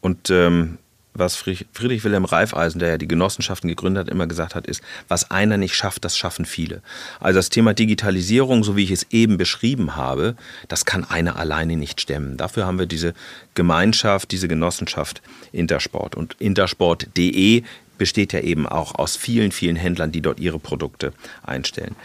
[0.00, 0.78] Und ähm,
[1.18, 5.30] was Friedrich Wilhelm Reifeisen, der ja die Genossenschaften gegründet hat, immer gesagt hat, ist, was
[5.30, 6.82] einer nicht schafft, das schaffen viele.
[7.20, 10.36] Also das Thema Digitalisierung, so wie ich es eben beschrieben habe,
[10.68, 12.36] das kann einer alleine nicht stemmen.
[12.36, 13.14] Dafür haben wir diese
[13.54, 16.14] Gemeinschaft, diese Genossenschaft Intersport.
[16.14, 17.62] Und intersport.de
[17.98, 21.96] besteht ja eben auch aus vielen, vielen Händlern, die dort ihre Produkte einstellen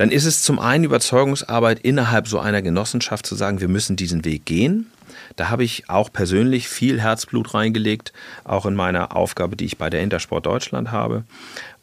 [0.00, 4.24] dann ist es zum einen Überzeugungsarbeit innerhalb so einer Genossenschaft zu sagen, wir müssen diesen
[4.24, 4.86] Weg gehen.
[5.36, 8.12] Da habe ich auch persönlich viel Herzblut reingelegt,
[8.44, 11.24] auch in meiner Aufgabe, die ich bei der Intersport Deutschland habe.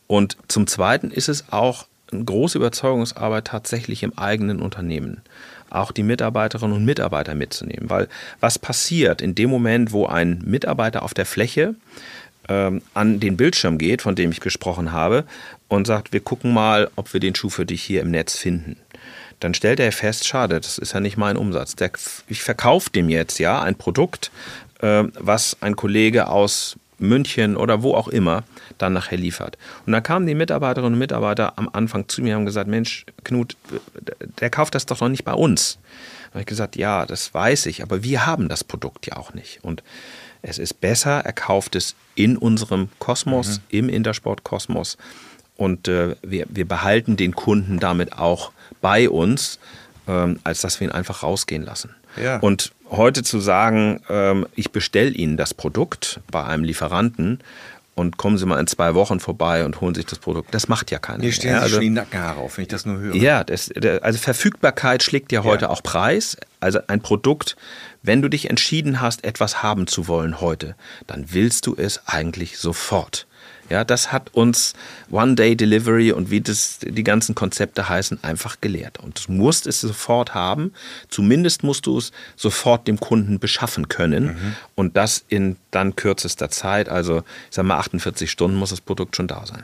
[0.08, 5.22] Und zum Zweiten ist es auch eine große Überzeugungsarbeit tatsächlich im eigenen Unternehmen
[5.70, 7.90] auch die Mitarbeiterinnen und Mitarbeiter mitzunehmen.
[7.90, 8.08] Weil
[8.40, 11.76] was passiert in dem Moment, wo ein Mitarbeiter auf der Fläche
[12.48, 15.26] ähm, an den Bildschirm geht, von dem ich gesprochen habe,
[15.68, 18.78] und sagt, wir gucken mal, ob wir den Schuh für dich hier im Netz finden
[19.40, 21.76] dann stellt er fest, schade, das ist ja nicht mein Umsatz.
[21.76, 21.92] Der,
[22.28, 24.32] ich verkaufe dem jetzt ja ein Produkt,
[24.82, 28.44] äh, was ein Kollege aus München oder wo auch immer
[28.78, 29.58] dann nachher liefert.
[29.86, 33.06] Und dann kamen die Mitarbeiterinnen und Mitarbeiter am Anfang zu mir und haben gesagt, Mensch,
[33.24, 33.56] Knut,
[34.40, 35.78] der kauft das doch noch nicht bei uns.
[36.28, 39.34] Da habe ich gesagt, ja, das weiß ich, aber wir haben das Produkt ja auch
[39.34, 39.60] nicht.
[39.64, 39.84] Und
[40.42, 43.64] es ist besser, er kauft es in unserem Kosmos, mhm.
[43.70, 44.98] im Intersport-Kosmos.
[45.56, 48.52] Und äh, wir, wir behalten den Kunden damit auch
[48.82, 49.60] bei uns,
[50.08, 51.96] ähm, als dass wir ihn einfach rausgehen lassen.
[52.22, 52.38] Ja.
[52.38, 57.40] Und heute zu sagen, ähm, ich bestelle Ihnen das Produkt bei einem Lieferanten
[57.96, 60.54] und kommen Sie mal in zwei Wochen vorbei und holen sich das Produkt.
[60.54, 61.24] Das macht ja keiner.
[61.24, 63.16] Mir stehen ja, also, schon die Nackenhaare auf, wenn ich das nur höre.
[63.16, 65.70] Ja, das, also Verfügbarkeit schlägt ja heute ja.
[65.70, 66.38] auch Preis.
[66.60, 67.56] Also ein Produkt,
[68.04, 70.76] wenn du dich entschieden hast, etwas haben zu wollen heute,
[71.08, 73.27] dann willst du es eigentlich sofort.
[73.70, 74.74] Ja, das hat uns
[75.12, 79.00] One-Day-Delivery und wie das die ganzen Konzepte heißen, einfach gelehrt.
[79.00, 80.74] Und du musst es sofort haben.
[81.10, 84.26] Zumindest musst du es sofort dem Kunden beschaffen können.
[84.26, 84.56] Mhm.
[84.76, 86.90] Und das in dann kürzester Zeit.
[86.90, 89.64] Also, ich sag mal, 48 Stunden muss das Produkt schon da sein.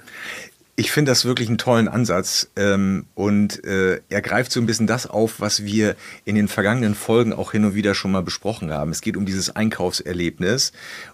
[0.76, 4.88] Ich finde das wirklich einen tollen Ansatz ähm, und äh, er greift so ein bisschen
[4.88, 8.72] das auf, was wir in den vergangenen Folgen auch hin und wieder schon mal besprochen
[8.72, 8.90] haben.
[8.90, 10.72] Es geht um dieses Einkaufserlebnis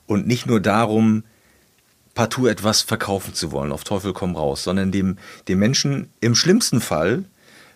[0.08, 1.24] und nicht nur darum,
[2.20, 6.82] partout etwas verkaufen zu wollen, auf Teufel komm raus, sondern dem, dem Menschen im schlimmsten
[6.82, 7.24] Fall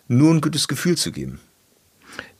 [0.06, 1.40] nur ein gutes Gefühl zu geben.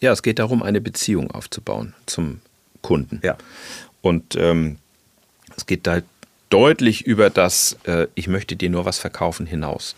[0.01, 2.43] Ja, es geht darum, eine Beziehung aufzubauen zum
[2.83, 3.21] Kunden.
[3.23, 3.39] Ja.
[4.03, 4.77] Und ähm,
[5.57, 6.03] es geht da
[6.51, 9.97] deutlich über das, äh, ich möchte dir nur was verkaufen hinaus.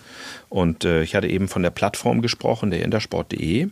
[0.49, 3.71] Und äh, ich hatte eben von der Plattform gesprochen, der intersport.de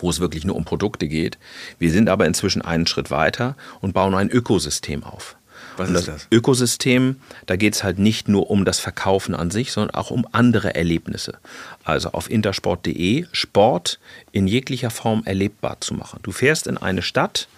[0.00, 1.38] wo es wirklich nur um Produkte geht.
[1.80, 5.37] Wir sind aber inzwischen einen Schritt weiter und bauen ein Ökosystem auf.
[5.78, 6.28] Was ist das?
[6.30, 10.26] Ökosystem, da geht es halt nicht nur um das Verkaufen an sich, sondern auch um
[10.32, 11.38] andere Erlebnisse.
[11.84, 13.98] Also auf intersport.de Sport
[14.32, 16.20] in jeglicher Form erlebbar zu machen.
[16.22, 17.48] Du fährst in eine Stadt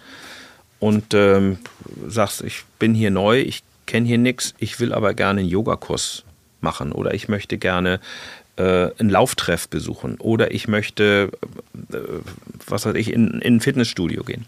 [0.79, 1.59] und ähm,
[2.07, 6.23] sagst, ich bin hier neu, ich kenne hier nichts, ich will aber gerne einen Yogakurs
[6.61, 7.99] machen oder ich möchte gerne
[8.57, 11.29] äh, einen Lauftreff besuchen oder ich möchte,
[11.91, 11.97] äh,
[12.67, 14.45] was weiß ich, in, in ein Fitnessstudio gehen.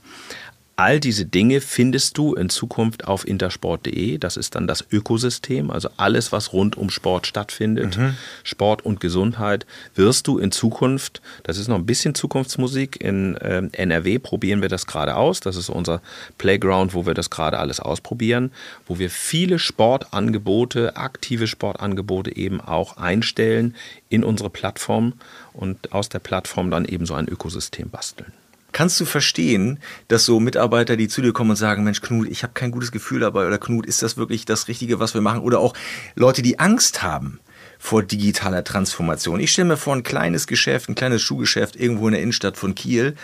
[0.75, 4.17] All diese Dinge findest du in Zukunft auf intersport.de.
[4.17, 8.15] Das ist dann das Ökosystem, also alles, was rund um Sport stattfindet, mhm.
[8.43, 13.61] Sport und Gesundheit, wirst du in Zukunft, das ist noch ein bisschen Zukunftsmusik, in äh,
[13.71, 15.41] NRW probieren wir das gerade aus.
[15.41, 16.01] Das ist unser
[16.39, 18.51] Playground, wo wir das gerade alles ausprobieren,
[18.87, 23.75] wo wir viele Sportangebote, aktive Sportangebote eben auch einstellen
[24.09, 25.13] in unsere Plattform
[25.53, 28.33] und aus der Plattform dann eben so ein Ökosystem basteln.
[28.73, 32.43] Kannst du verstehen, dass so Mitarbeiter, die zu dir kommen und sagen, Mensch, Knut, ich
[32.43, 35.41] habe kein gutes Gefühl dabei oder Knut, ist das wirklich das Richtige, was wir machen?
[35.41, 35.73] Oder auch
[36.15, 37.39] Leute, die Angst haben
[37.77, 39.39] vor digitaler Transformation.
[39.39, 42.75] Ich stelle mir vor, ein kleines Geschäft, ein kleines Schuhgeschäft irgendwo in der Innenstadt von
[42.75, 43.15] Kiel.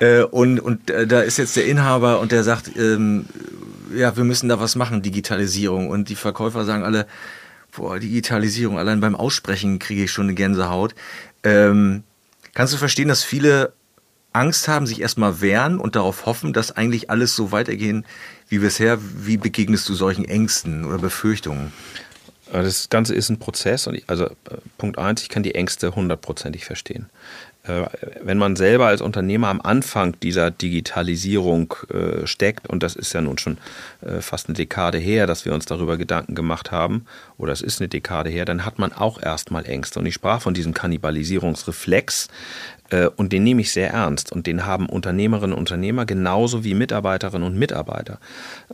[0.00, 3.26] Äh, und, und äh, da ist jetzt der Inhaber und der sagt, ähm,
[3.94, 5.88] ja, wir müssen da was machen, Digitalisierung.
[5.88, 7.06] Und die Verkäufer sagen alle,
[7.74, 10.94] boah, Digitalisierung, allein beim Aussprechen kriege ich schon eine Gänsehaut.
[11.42, 12.02] Ähm,
[12.52, 13.72] kannst du verstehen, dass viele
[14.34, 18.04] Angst haben, sich erstmal wehren und darauf hoffen, dass eigentlich alles so weitergehen
[18.48, 18.98] wie bisher?
[19.00, 21.72] Wie begegnest du solchen Ängsten oder Befürchtungen?
[22.52, 24.34] Das Ganze ist ein Prozess und ich, also äh,
[24.78, 27.08] Punkt eins, ich kann die Ängste hundertprozentig verstehen.
[27.64, 27.86] Äh,
[28.22, 33.22] wenn man selber als Unternehmer am Anfang dieser Digitalisierung äh, steckt, und das ist ja
[33.22, 33.58] nun schon
[34.20, 37.06] fast eine Dekade her, dass wir uns darüber Gedanken gemacht haben,
[37.38, 39.98] oder es ist eine Dekade her, dann hat man auch erstmal Ängste.
[39.98, 42.28] Und ich sprach von diesem Kannibalisierungsreflex,
[43.16, 44.32] und den nehme ich sehr ernst.
[44.32, 48.18] Und den haben Unternehmerinnen und Unternehmer genauso wie Mitarbeiterinnen und Mitarbeiter.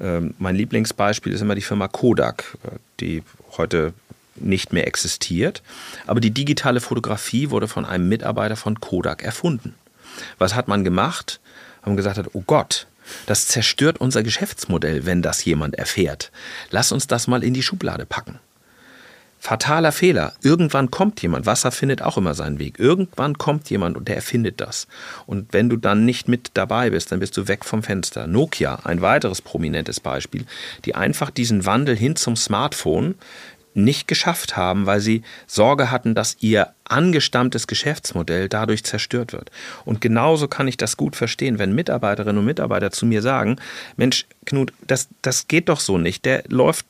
[0.00, 2.58] Ähm, mein Lieblingsbeispiel ist immer die Firma Kodak,
[3.00, 3.22] die
[3.56, 3.92] heute
[4.36, 5.62] nicht mehr existiert.
[6.06, 9.74] Aber die digitale Fotografie wurde von einem Mitarbeiter von Kodak erfunden.
[10.38, 11.40] Was hat man gemacht?
[11.82, 12.86] Haben gesagt, hat, oh Gott,
[13.26, 16.30] das zerstört unser Geschäftsmodell, wenn das jemand erfährt.
[16.70, 18.38] Lass uns das mal in die Schublade packen.
[19.42, 20.34] Fataler Fehler.
[20.42, 21.46] Irgendwann kommt jemand.
[21.46, 22.78] Wasser findet auch immer seinen Weg.
[22.78, 24.86] Irgendwann kommt jemand und der erfindet das.
[25.26, 28.26] Und wenn du dann nicht mit dabei bist, dann bist du weg vom Fenster.
[28.26, 30.44] Nokia, ein weiteres prominentes Beispiel,
[30.84, 33.14] die einfach diesen Wandel hin zum Smartphone
[33.72, 39.50] nicht geschafft haben, weil sie Sorge hatten, dass ihr angestammtes Geschäftsmodell dadurch zerstört wird.
[39.84, 43.56] Und genauso kann ich das gut verstehen, wenn Mitarbeiterinnen und Mitarbeiter zu mir sagen,
[43.96, 46.24] Mensch, Knut, das, das geht doch so nicht.
[46.24, 46.84] Der läuft,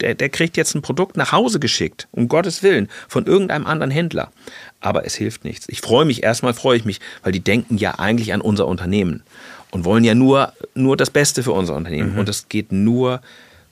[0.00, 3.90] der, der kriegt jetzt ein Produkt nach Hause geschickt, um Gottes Willen, von irgendeinem anderen
[3.90, 4.30] Händler.
[4.80, 5.68] Aber es hilft nichts.
[5.68, 9.22] Ich freue mich, erstmal freue ich mich, weil die denken ja eigentlich an unser Unternehmen
[9.70, 12.12] und wollen ja nur, nur das Beste für unser Unternehmen.
[12.12, 12.18] Mhm.
[12.18, 13.20] Und es geht nur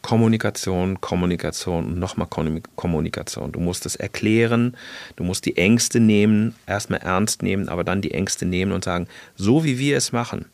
[0.02, 2.26] Kommunikation, Kommunikation und nochmal
[2.74, 3.52] Kommunikation.
[3.52, 4.76] Du musst es erklären,
[5.16, 9.06] du musst die Ängste nehmen, erstmal ernst nehmen, aber dann die Ängste nehmen und sagen,
[9.36, 10.46] so wie wir es machen,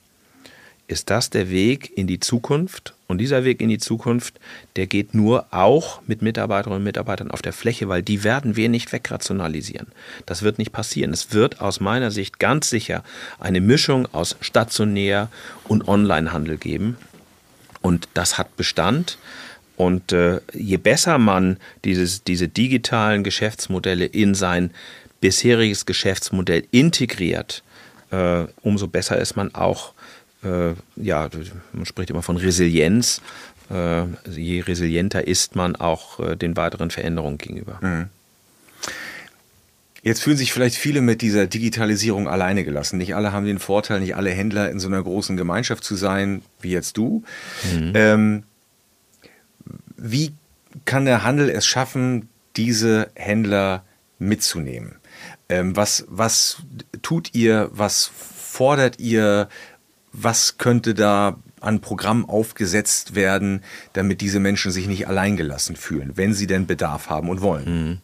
[0.88, 2.94] ist das der Weg in die Zukunft.
[3.07, 4.40] Und dieser Weg in die Zukunft,
[4.77, 8.68] der geht nur auch mit Mitarbeiterinnen und Mitarbeitern auf der Fläche, weil die werden wir
[8.68, 9.87] nicht wegrationalisieren.
[10.27, 11.12] Das wird nicht passieren.
[11.12, 13.05] Es wird aus meiner Sicht ganz sicher
[13.38, 15.31] eine Mischung aus stationär
[15.64, 16.96] und Onlinehandel geben.
[17.81, 19.18] Und das hat Bestand.
[19.77, 24.70] Und äh, je besser man dieses, diese digitalen Geschäftsmodelle in sein
[25.20, 27.62] bisheriges Geschäftsmodell integriert,
[28.11, 29.94] äh, umso besser ist man auch,
[30.44, 31.29] äh, ja,
[31.72, 33.20] man spricht immer von Resilienz,
[33.70, 37.79] äh, je resilienter ist man auch äh, den weiteren Veränderungen gegenüber.
[37.83, 38.07] Mhm.
[40.03, 42.98] Jetzt fühlen sich vielleicht viele mit dieser Digitalisierung alleine gelassen.
[42.98, 46.42] Nicht alle haben den Vorteil, nicht alle Händler in so einer großen Gemeinschaft zu sein,
[46.61, 47.24] wie jetzt du.
[47.74, 47.92] Mhm.
[47.94, 48.42] Ähm,
[49.96, 50.33] wie
[50.85, 53.85] kann der Handel es schaffen, diese Händler
[54.18, 54.94] mitzunehmen?
[55.48, 56.59] Ähm, was, was
[57.03, 57.68] tut ihr?
[57.72, 59.48] Was fordert ihr?
[60.20, 66.35] Was könnte da an Programm aufgesetzt werden, damit diese Menschen sich nicht alleingelassen fühlen, wenn
[66.35, 67.88] sie denn Bedarf haben und wollen?
[67.88, 67.98] Mhm.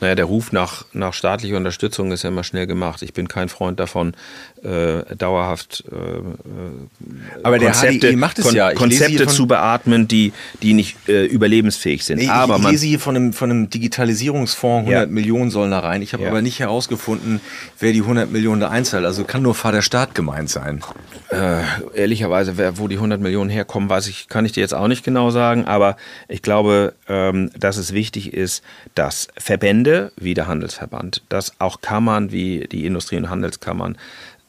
[0.00, 3.02] Naja, der Ruf nach, nach staatlicher Unterstützung ist ja immer schnell gemacht.
[3.02, 4.14] Ich bin kein Freund davon,
[4.62, 8.70] äh, dauerhaft äh, Aber der Konzepte, HDI macht es ja.
[8.70, 12.18] Ich Konzepte zu beatmen, die, die nicht äh, überlebensfähig sind.
[12.18, 15.12] Nee, aber ich, ich lese hier von einem, von einem Digitalisierungsfonds, 100 ja.
[15.12, 16.02] Millionen sollen da rein.
[16.02, 16.30] Ich habe ja.
[16.30, 17.40] aber nicht herausgefunden,
[17.78, 19.04] wer die 100 Millionen da einzahlt.
[19.04, 20.82] Also kann nur Vater Staat gemeint sein.
[21.30, 21.62] Äh,
[21.94, 25.04] ehrlicherweise, wer, wo die 100 Millionen herkommen, weiß ich, kann ich dir jetzt auch nicht
[25.04, 25.64] genau sagen.
[25.64, 25.96] Aber
[26.28, 28.62] ich glaube, ähm, dass es wichtig ist,
[28.94, 33.96] dass Verbände wie der Handelsverband, dass auch Kammern wie die Industrie- und Handelskammern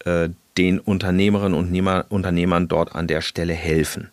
[0.05, 4.09] äh, den Unternehmerinnen und Unternehmern dort an der Stelle helfen.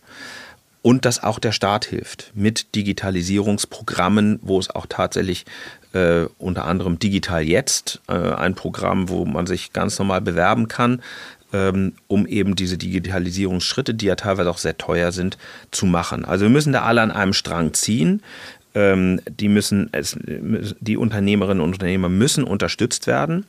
[0.82, 5.46] Und dass auch der Staat hilft mit Digitalisierungsprogrammen, wo es auch tatsächlich
[5.94, 11.00] äh, unter anderem Digital Jetzt, äh, ein Programm, wo man sich ganz normal bewerben kann,
[11.54, 15.38] ähm, um eben diese Digitalisierungsschritte, die ja teilweise auch sehr teuer sind,
[15.70, 16.26] zu machen.
[16.26, 18.20] Also wir müssen da alle an einem Strang ziehen.
[18.74, 19.90] Ähm, die, müssen,
[20.80, 23.46] die Unternehmerinnen und Unternehmer müssen unterstützt werden,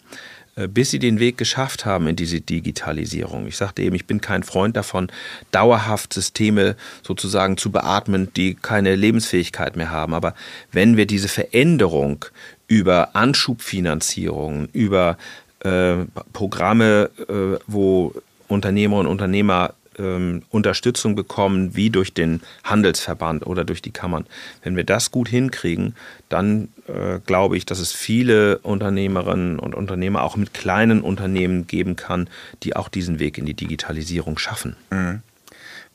[0.55, 3.47] äh, bis sie den Weg geschafft haben in diese Digitalisierung.
[3.47, 5.11] Ich sagte eben, ich bin kein Freund davon,
[5.51, 10.13] dauerhaft Systeme sozusagen zu beatmen, die keine Lebensfähigkeit mehr haben.
[10.13, 10.33] Aber
[10.71, 12.25] wenn wir diese Veränderung
[12.67, 15.17] über Anschubfinanzierung, über
[15.59, 18.13] äh, Programme, äh, wo
[18.47, 24.25] Unternehmerinnen und Unternehmer ähm, Unterstützung bekommen, wie durch den Handelsverband oder durch die Kammern.
[24.63, 25.95] Wenn wir das gut hinkriegen,
[26.29, 31.95] dann äh, glaube ich, dass es viele Unternehmerinnen und Unternehmer auch mit kleinen Unternehmen geben
[31.95, 32.29] kann,
[32.63, 34.75] die auch diesen Weg in die Digitalisierung schaffen.
[34.89, 35.21] Mhm.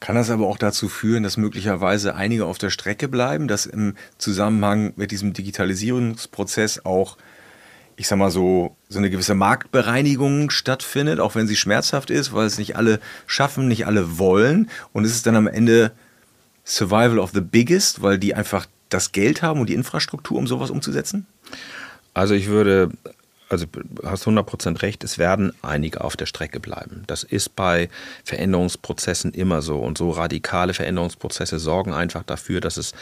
[0.00, 3.94] Kann das aber auch dazu führen, dass möglicherweise einige auf der Strecke bleiben, dass im
[4.16, 7.18] Zusammenhang mit diesem Digitalisierungsprozess auch
[8.00, 12.46] ich sag mal so, so eine gewisse Marktbereinigung stattfindet, auch wenn sie schmerzhaft ist, weil
[12.46, 14.70] es nicht alle schaffen, nicht alle wollen.
[14.94, 15.92] Und es ist dann am Ende
[16.64, 20.70] Survival of the Biggest, weil die einfach das Geld haben und die Infrastruktur, um sowas
[20.70, 21.26] umzusetzen?
[22.14, 22.88] Also ich würde,
[23.50, 23.66] also
[24.02, 27.04] hast 100% recht, es werden einige auf der Strecke bleiben.
[27.06, 27.90] Das ist bei
[28.24, 29.78] Veränderungsprozessen immer so.
[29.78, 32.94] Und so radikale Veränderungsprozesse sorgen einfach dafür, dass es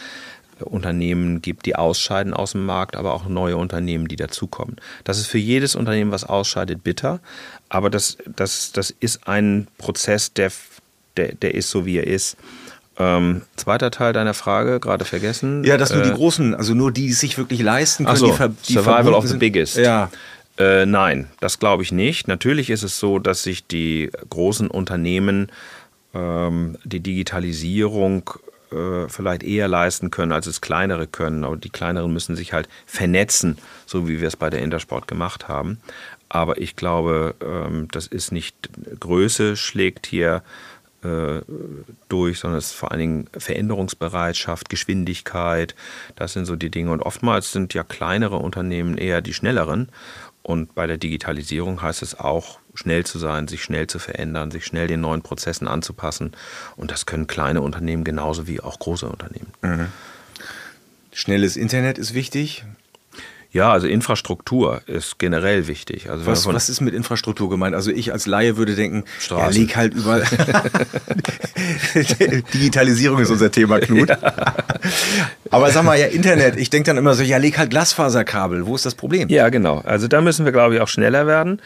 [0.65, 4.77] Unternehmen gibt, die ausscheiden aus dem Markt, aber auch neue Unternehmen, die dazukommen.
[5.03, 7.19] Das ist für jedes Unternehmen, was ausscheidet, bitter.
[7.69, 10.51] Aber das, das, das ist ein Prozess, der,
[11.17, 12.37] der, der ist so, wie er ist.
[12.97, 15.63] Ähm, zweiter Teil deiner Frage, gerade vergessen.
[15.63, 18.17] Ja, dass nur die äh, Großen, also nur die, die es sich wirklich leisten können,
[18.17, 19.39] so, die, die Survival of the sind.
[19.39, 19.77] Biggest.
[19.77, 20.11] Ja.
[20.57, 22.27] Äh, nein, das glaube ich nicht.
[22.27, 25.49] Natürlich ist es so, dass sich die großen Unternehmen
[26.13, 28.29] ähm, die Digitalisierung
[28.71, 31.43] äh, vielleicht eher leisten können, als es kleinere können.
[31.43, 35.47] Aber die kleineren müssen sich halt vernetzen, so wie wir es bei der Intersport gemacht
[35.47, 35.79] haben.
[36.29, 40.43] Aber ich glaube, ähm, das ist nicht Größe schlägt hier
[41.03, 41.41] äh,
[42.09, 45.73] durch, sondern es ist vor allen Dingen Veränderungsbereitschaft, Geschwindigkeit.
[46.15, 46.91] Das sind so die Dinge.
[46.91, 49.89] Und oftmals sind ja kleinere Unternehmen eher die schnelleren.
[50.43, 54.65] Und bei der Digitalisierung heißt es auch, schnell zu sein, sich schnell zu verändern, sich
[54.65, 56.31] schnell den neuen Prozessen anzupassen.
[56.75, 59.51] Und das können kleine Unternehmen genauso wie auch große Unternehmen.
[59.61, 59.87] Mhm.
[61.11, 62.63] Schnelles Internet ist wichtig.
[63.51, 66.11] Ja, also Infrastruktur ist generell wichtig.
[66.11, 67.73] Also was, was ist mit Infrastruktur gemeint?
[67.73, 69.53] Also ich als Laie würde denken, Straßen.
[69.53, 70.23] ja, leg halt überall.
[72.53, 74.09] Digitalisierung ist unser Thema, Knut.
[74.09, 74.19] Ja.
[75.49, 78.67] Aber sag mal, ja, Internet, ich denke dann immer so, ja, leg halt Glasfaserkabel.
[78.67, 79.29] Wo ist das Problem?
[79.29, 79.79] Ja, genau.
[79.79, 81.59] Also da müssen wir, glaube ich, auch schneller werden.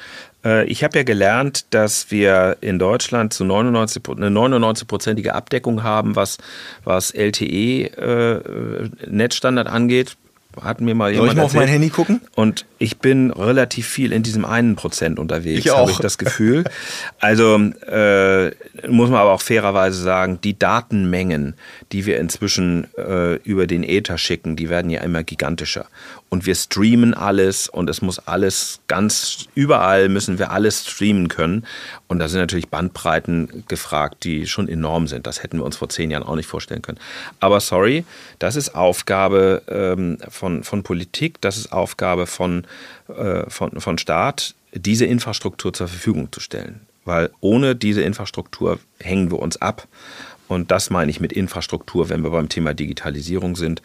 [0.44, 6.16] Äh, ich habe ja gelernt, dass wir in Deutschland zu 99, eine 99-prozentige Abdeckung haben,
[6.16, 6.40] was,
[6.84, 10.18] was LTE-Netzstandard äh, angeht
[10.62, 12.22] hatten mir mal Soll jemand ich mal auf mein Handy gucken?
[12.36, 16.66] Und ich bin relativ viel in diesem einen Prozent unterwegs, habe ich das Gefühl.
[17.20, 18.52] Also äh,
[18.90, 21.54] muss man aber auch fairerweise sagen, die Datenmengen,
[21.94, 25.86] die wir inzwischen äh, über den Ether schicken, die werden ja immer gigantischer
[26.34, 31.64] und wir streamen alles und es muss alles ganz überall müssen wir alles streamen können
[32.08, 35.28] und da sind natürlich Bandbreiten gefragt, die schon enorm sind.
[35.28, 37.00] Das hätten wir uns vor zehn Jahren auch nicht vorstellen können.
[37.40, 38.04] Aber sorry,
[38.40, 42.66] das ist Aufgabe ähm, von, von Politik, das ist Aufgabe von,
[43.08, 46.82] äh, von, von Staat, diese Infrastruktur zur Verfügung zu stellen.
[47.06, 49.88] Weil ohne diese Infrastruktur hängen wir uns ab.
[50.48, 53.82] Und das meine ich mit Infrastruktur, wenn wir beim Thema Digitalisierung sind.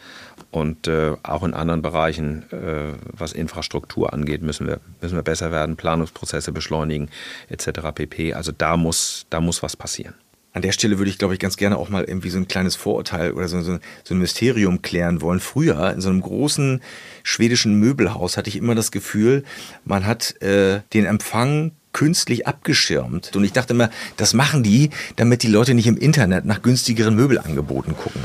[0.50, 5.50] Und äh, auch in anderen Bereichen, äh, was Infrastruktur angeht, müssen wir, müssen wir besser
[5.50, 7.10] werden, Planungsprozesse beschleunigen
[7.48, 7.80] etc.
[7.94, 8.34] pp.
[8.34, 10.14] Also da muss, da muss was passieren.
[10.58, 12.74] An der Stelle würde ich, glaube ich, ganz gerne auch mal irgendwie so ein kleines
[12.74, 15.38] Vorurteil oder so, so, so ein Mysterium klären wollen.
[15.38, 16.82] Früher in so einem großen
[17.22, 19.44] schwedischen Möbelhaus hatte ich immer das Gefühl,
[19.84, 23.36] man hat äh, den Empfang künstlich abgeschirmt.
[23.36, 27.14] Und ich dachte immer, das machen die, damit die Leute nicht im Internet nach günstigeren
[27.14, 28.20] Möbelangeboten gucken.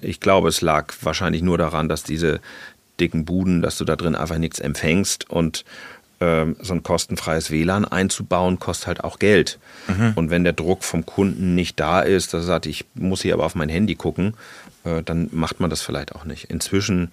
[0.00, 2.40] Ich glaube, es lag wahrscheinlich nur daran, dass diese
[2.98, 5.66] dicken Buden, dass du da drin einfach nichts empfängst und
[6.20, 9.58] ähm, so ein kostenfreies WLAN einzubauen, kostet halt auch Geld.
[9.88, 10.12] Mhm.
[10.14, 13.34] Und wenn der Druck vom Kunden nicht da ist, dass er sagt, ich muss hier
[13.34, 14.34] aber auf mein Handy gucken,
[14.84, 16.44] äh, dann macht man das vielleicht auch nicht.
[16.44, 17.12] Inzwischen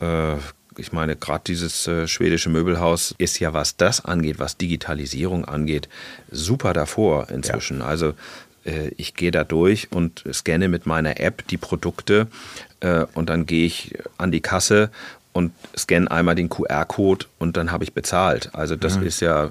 [0.00, 0.36] äh,
[0.78, 5.88] ich meine, gerade dieses äh, schwedische Möbelhaus ist ja, was das angeht, was Digitalisierung angeht,
[6.30, 7.80] super davor inzwischen.
[7.80, 7.86] Ja.
[7.86, 8.14] Also
[8.64, 12.28] äh, ich gehe da durch und scanne mit meiner App die Produkte
[12.80, 14.90] äh, und dann gehe ich an die Kasse
[15.32, 18.50] und scanne einmal den QR-Code und dann habe ich bezahlt.
[18.52, 19.06] Also das mhm.
[19.06, 19.50] ist ja äh,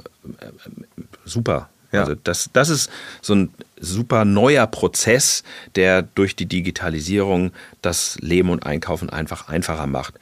[1.25, 1.69] super.
[1.91, 2.01] Ja.
[2.01, 2.89] Also das, das ist
[3.21, 5.43] so ein super neuer Prozess,
[5.75, 10.13] der durch die Digitalisierung das Leben und Einkaufen einfach einfacher macht.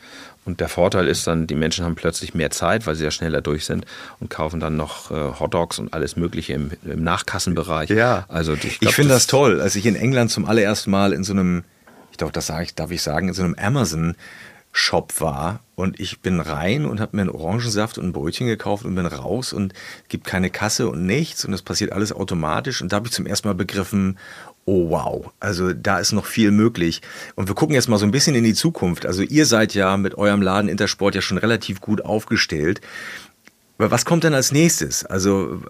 [0.45, 3.41] Und der Vorteil ist dann, die Menschen haben plötzlich mehr Zeit, weil sie ja schneller
[3.41, 3.85] durch sind
[4.19, 7.91] und kaufen dann noch äh, Hotdogs und alles Mögliche im, im Nachkassenbereich.
[7.91, 9.61] Ja, also ich, ich finde das, das toll.
[9.61, 11.65] Als ich in England zum allerersten Mal in so einem,
[12.11, 14.15] ich glaube, das sage ich, darf ich sagen, in so einem Amazon
[14.71, 18.85] Shop war und ich bin rein und habe mir einen Orangensaft und ein Brötchen gekauft
[18.85, 19.73] und bin raus und
[20.09, 23.25] gibt keine Kasse und nichts und es passiert alles automatisch und da habe ich zum
[23.25, 24.17] ersten Mal begriffen,
[24.65, 27.01] oh wow, also da ist noch viel möglich.
[27.35, 29.07] Und wir gucken jetzt mal so ein bisschen in die Zukunft.
[29.07, 32.79] Also ihr seid ja mit eurem Laden Intersport ja schon relativ gut aufgestellt.
[33.79, 35.05] Aber was kommt denn als nächstes?
[35.05, 35.63] Also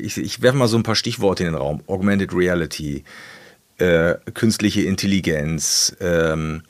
[0.00, 1.82] ich, ich werfe mal so ein paar Stichworte in den Raum.
[1.88, 3.04] Augmented Reality,
[3.76, 6.62] äh, künstliche Intelligenz, ähm,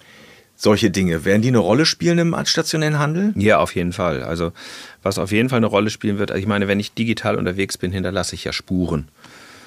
[0.59, 1.25] solche Dinge.
[1.25, 3.33] Werden die eine Rolle spielen im stationären Handel?
[3.37, 4.23] Ja, auf jeden Fall.
[4.23, 4.53] Also
[5.03, 7.79] was auf jeden Fall eine Rolle spielen wird, also ich meine, wenn ich digital unterwegs
[7.79, 9.09] bin, hinterlasse ich ja Spuren.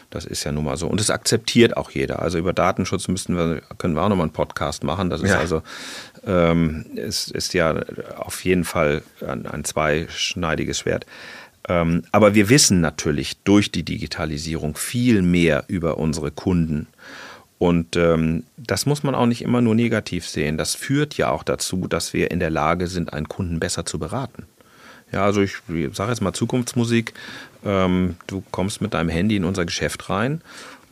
[0.09, 0.87] Das ist ja nun mal so.
[0.87, 2.21] Und es akzeptiert auch jeder.
[2.21, 5.09] Also über Datenschutz müssten wir, können wir auch nochmal einen Podcast machen.
[5.09, 5.39] Das ist ja.
[5.39, 5.63] also,
[6.27, 7.73] ähm, es ist ja
[8.17, 11.05] auf jeden Fall ein, ein zweischneidiges Schwert.
[11.69, 16.87] Ähm, aber wir wissen natürlich durch die Digitalisierung viel mehr über unsere Kunden.
[17.61, 20.57] Und ähm, das muss man auch nicht immer nur negativ sehen.
[20.57, 23.99] Das führt ja auch dazu, dass wir in der Lage sind, einen Kunden besser zu
[23.99, 24.47] beraten.
[25.11, 25.57] Ja, also ich,
[25.93, 27.13] sage jetzt mal Zukunftsmusik.
[27.63, 30.41] Ähm, du kommst mit deinem Handy in unser Geschäft rein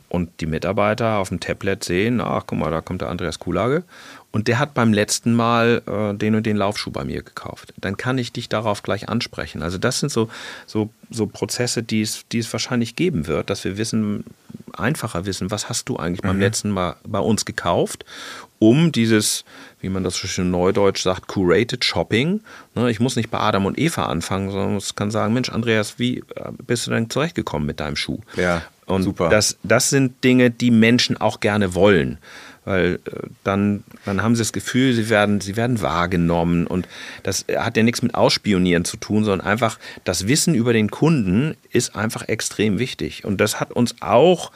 [0.09, 3.83] und die Mitarbeiter auf dem Tablet sehen, ach guck mal, da kommt der Andreas Kulage
[4.31, 7.73] und der hat beim letzten Mal äh, den und den Laufschuh bei mir gekauft.
[7.77, 9.63] Dann kann ich dich darauf gleich ansprechen.
[9.63, 10.29] Also das sind so,
[10.67, 14.23] so, so Prozesse, die es, die es wahrscheinlich geben wird, dass wir wissen,
[14.73, 16.27] einfacher wissen, was hast du eigentlich mhm.
[16.27, 18.05] beim letzten Mal bei uns gekauft,
[18.59, 19.45] um dieses,
[19.79, 22.41] wie man das so schön neudeutsch sagt, curated Shopping.
[22.75, 25.97] Ne, ich muss nicht bei Adam und Eva anfangen, sondern ich kann sagen, Mensch, Andreas,
[25.97, 28.19] wie äh, bist du denn zurechtgekommen mit deinem Schuh?
[28.35, 29.29] Ja, und super.
[29.29, 32.19] Das, das sind Dinge, die Menschen auch gerne wollen
[32.69, 36.87] weil äh, dann, dann haben sie das Gefühl, sie werden, sie werden wahrgenommen und
[37.23, 41.57] das hat ja nichts mit Ausspionieren zu tun, sondern einfach das Wissen über den Kunden
[41.71, 44.51] ist einfach extrem wichtig und das hat uns auch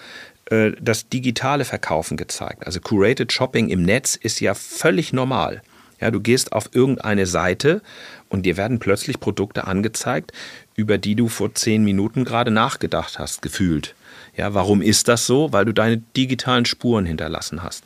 [0.46, 2.68] äh, das digitale Verkaufen gezeigt.
[2.68, 5.64] Also Curated Shopping im Netz ist ja völlig normal.
[6.00, 7.82] Ja, du gehst auf irgendeine Seite
[8.30, 10.34] und dir werden plötzlich Produkte angezeigt,
[10.76, 13.96] über die du vor zehn Minuten gerade nachgedacht hast, gefühlt.
[14.36, 15.54] Ja, warum ist das so?
[15.54, 17.84] Weil du deine digitalen Spuren hinterlassen hast.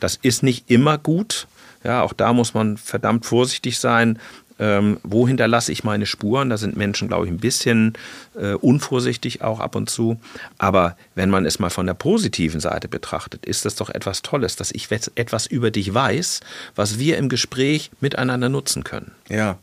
[0.00, 1.46] Das ist nicht immer gut.
[1.84, 4.18] Ja, auch da muss man verdammt vorsichtig sein.
[4.58, 6.50] Ähm, wo hinterlasse ich meine Spuren?
[6.50, 7.94] Da sind Menschen, glaube ich, ein bisschen
[8.38, 10.20] äh, unvorsichtig auch ab und zu.
[10.58, 14.56] Aber wenn man es mal von der positiven Seite betrachtet, ist das doch etwas Tolles,
[14.56, 16.40] dass ich etwas über dich weiß,
[16.76, 19.12] was wir im Gespräch miteinander nutzen können.
[19.30, 19.56] Ja,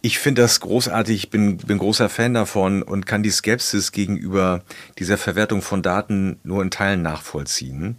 [0.00, 4.62] ich finde das großartig, ich bin, bin großer Fan davon und kann die Skepsis gegenüber
[4.98, 7.96] dieser Verwertung von Daten nur in Teilen nachvollziehen.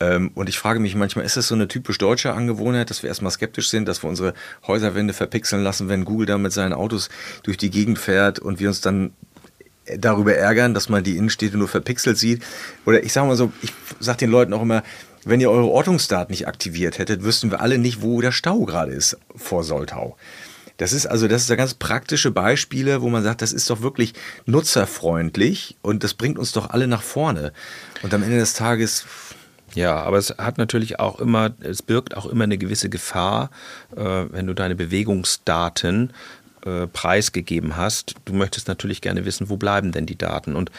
[0.00, 3.08] Ähm, und ich frage mich manchmal, ist das so eine typisch deutsche Angewohnheit, dass wir
[3.08, 4.34] erstmal skeptisch sind, dass wir unsere
[4.66, 7.10] Häuserwände verpixeln lassen, wenn Google da mit seinen Autos
[7.42, 9.12] durch die Gegend fährt und wir uns dann
[9.98, 12.42] darüber ärgern, dass man die Innenstädte nur verpixelt sieht.
[12.86, 14.82] Oder ich sage mal so, ich sage den Leuten auch immer,
[15.26, 18.92] wenn ihr eure Ortungsdaten nicht aktiviert hättet, wüssten wir alle nicht, wo der Stau gerade
[18.92, 20.16] ist vor Soltau.
[20.76, 23.82] Das ist also, das ist ja ganz praktische Beispiele, wo man sagt, das ist doch
[23.82, 24.12] wirklich
[24.46, 27.52] nutzerfreundlich und das bringt uns doch alle nach vorne.
[28.02, 29.04] Und am Ende des Tages
[29.74, 33.50] ja, aber es hat natürlich auch immer, es birgt auch immer eine gewisse Gefahr,
[33.96, 36.12] äh, wenn du deine Bewegungsdaten
[36.64, 38.14] äh, preisgegeben hast.
[38.24, 40.54] Du möchtest natürlich gerne wissen, wo bleiben denn die Daten?
[40.54, 40.70] Und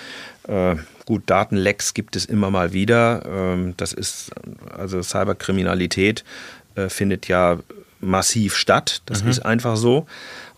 [0.47, 3.23] äh, gut, Datenlecks gibt es immer mal wieder.
[3.25, 4.31] Ähm, das ist,
[4.75, 6.23] also Cyberkriminalität
[6.75, 7.59] äh, findet ja
[8.06, 9.01] massiv statt.
[9.06, 9.30] Das mhm.
[9.30, 10.06] ist einfach so.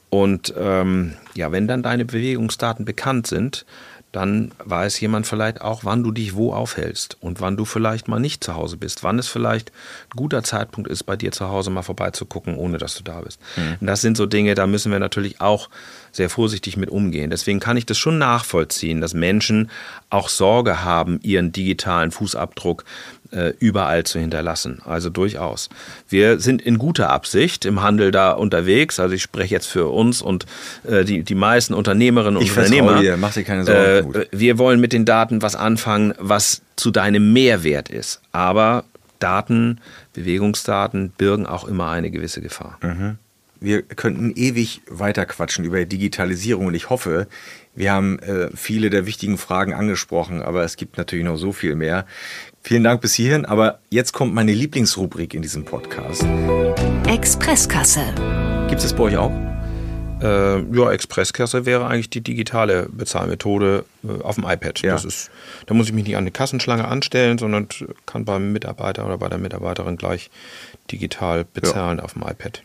[0.09, 3.65] Und ähm, ja, wenn dann deine Bewegungsdaten bekannt sind,
[4.11, 8.19] dann weiß jemand vielleicht auch, wann du dich wo aufhältst und wann du vielleicht mal
[8.19, 9.71] nicht zu Hause bist, wann es vielleicht
[10.09, 13.39] ein guter Zeitpunkt ist, bei dir zu Hause mal vorbeizugucken, ohne dass du da bist.
[13.55, 13.85] Mhm.
[13.85, 15.69] das sind so Dinge, da müssen wir natürlich auch
[16.11, 17.29] sehr vorsichtig mit umgehen.
[17.29, 19.69] Deswegen kann ich das schon nachvollziehen, dass Menschen
[20.09, 22.85] auch Sorge haben, ihren digitalen Fußabdruck
[23.31, 24.81] äh, überall zu hinterlassen.
[24.85, 25.69] Also durchaus.
[26.07, 28.99] Wir sind in guter Absicht im Handel da unterwegs.
[28.99, 30.45] Also ich spreche jetzt für uns und
[30.87, 33.01] äh, die, die meisten Unternehmerinnen und ich Unternehmer.
[33.01, 33.79] Dir, mach dir keine Sorgen.
[33.79, 33.96] Äh,
[34.31, 38.21] wir wollen mit den Daten was anfangen, was zu deinem Mehrwert ist.
[38.31, 38.83] Aber
[39.19, 39.79] Daten,
[40.13, 42.77] Bewegungsdaten birgen auch immer eine gewisse Gefahr.
[42.81, 43.17] Mhm.
[43.59, 47.27] Wir könnten ewig weiter quatschen über Digitalisierung und ich hoffe,
[47.75, 51.75] wir haben äh, viele der wichtigen Fragen angesprochen, aber es gibt natürlich noch so viel
[51.75, 52.05] mehr.
[52.61, 56.25] Vielen Dank bis hierhin, aber jetzt kommt meine Lieblingsrubrik in diesem Podcast.
[57.07, 58.03] Expresskasse.
[58.69, 59.31] Gibt es bei euch auch?
[60.21, 64.81] Äh, ja, Expresskasse wäre eigentlich die digitale Bezahlmethode äh, auf dem iPad.
[64.81, 64.93] Ja.
[64.93, 65.29] Das ist,
[65.67, 67.67] da muss ich mich nicht an eine Kassenschlange anstellen, sondern
[68.05, 70.31] kann beim Mitarbeiter oder bei der Mitarbeiterin gleich
[70.91, 72.03] digital bezahlen ja.
[72.03, 72.63] auf dem iPad.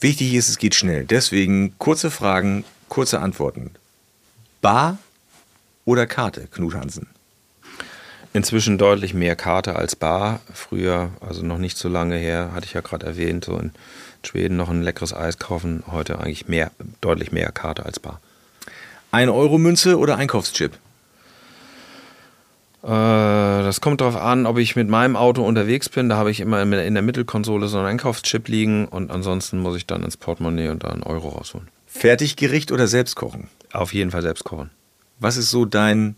[0.00, 1.04] Wichtig ist, es geht schnell.
[1.04, 3.70] Deswegen kurze Fragen, kurze Antworten.
[4.62, 4.98] Bar
[5.84, 7.08] oder Karte, Knut Hansen?
[8.32, 10.40] Inzwischen deutlich mehr Karte als Bar.
[10.52, 13.72] Früher, also noch nicht so lange her, hatte ich ja gerade erwähnt, so in
[14.26, 15.82] Schweden noch ein leckeres Eis kaufen.
[15.86, 16.70] Heute eigentlich mehr,
[17.00, 18.20] deutlich mehr Karte als Bar.
[19.10, 20.72] Ein Euro Münze oder Einkaufschip?
[22.82, 26.08] Äh, das kommt darauf an, ob ich mit meinem Auto unterwegs bin.
[26.08, 29.86] Da habe ich immer in der Mittelkonsole so einen Einkaufschip liegen und ansonsten muss ich
[29.86, 31.68] dann ins Portemonnaie und da einen Euro rausholen.
[31.86, 33.48] Fertiggericht oder selbst kochen?
[33.72, 34.70] Auf jeden Fall selbst kochen.
[35.18, 36.16] Was ist so dein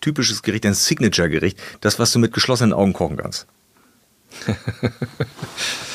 [0.00, 3.46] typisches Gericht, ein Signature-Gericht, das, was du mit geschlossenen Augen kochen kannst?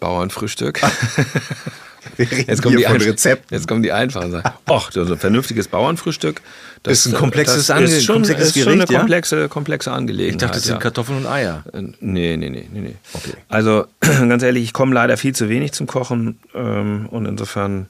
[0.00, 0.80] Bauernfrühstück.
[2.18, 3.50] jetzt kommen, die Rezept.
[3.50, 4.50] jetzt kommen die einfachen Sachen.
[4.68, 6.40] Och, so ein vernünftiges Bauernfrühstück.
[6.82, 10.34] Das ist ein komplexes, das ist schon, komplexes ist Gericht, schon eine komplexe, komplexe Angelegenheit.
[10.34, 10.80] Ich dachte, das sind ja.
[10.80, 11.64] Kartoffeln und Eier.
[11.72, 12.80] Äh, nee, nee, nee, nee.
[12.80, 12.96] nee.
[13.12, 13.34] Okay.
[13.48, 17.86] Also ganz ehrlich, ich komme leider viel zu wenig zum Kochen ähm, und insofern,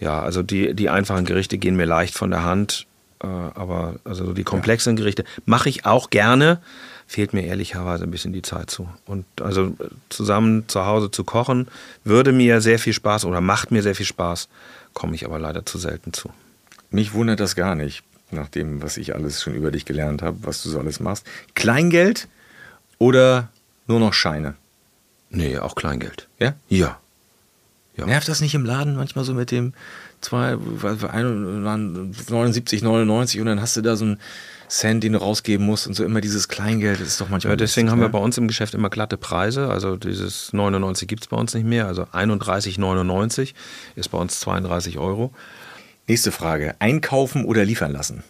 [0.00, 2.86] ja, also die, die einfachen Gerichte gehen mir leicht von der Hand.
[3.22, 6.60] Äh, aber also die komplexen Gerichte mache ich auch gerne,
[7.06, 8.88] fehlt mir ehrlicherweise ein bisschen die Zeit zu.
[9.06, 9.76] Und also
[10.08, 11.68] zusammen zu Hause zu kochen,
[12.04, 14.48] würde mir sehr viel Spaß oder macht mir sehr viel Spaß,
[14.92, 16.30] komme ich aber leider zu selten zu.
[16.90, 20.38] Mich wundert das gar nicht, nach dem, was ich alles schon über dich gelernt habe,
[20.42, 21.26] was du so alles machst.
[21.54, 22.28] Kleingeld
[22.98, 23.48] oder
[23.86, 24.54] nur noch Scheine?
[25.30, 26.28] Nee, auch Kleingeld.
[26.38, 26.54] Ja?
[26.68, 26.98] Ja.
[27.96, 28.06] ja.
[28.06, 29.74] Nervt das nicht im Laden manchmal so mit dem
[30.32, 34.18] 79, 99 und dann hast du da so ein
[34.68, 37.52] Cent, den du rausgeben musst und so immer dieses Kleingeld, das ist doch manchmal.
[37.52, 39.68] Ja, deswegen haben wir bei uns im Geschäft immer glatte Preise.
[39.68, 41.86] Also dieses 99 gibt es bei uns nicht mehr.
[41.86, 43.52] Also 31,99
[43.94, 45.32] ist bei uns 32 Euro.
[46.06, 46.74] Nächste Frage.
[46.80, 48.24] Einkaufen oder liefern lassen?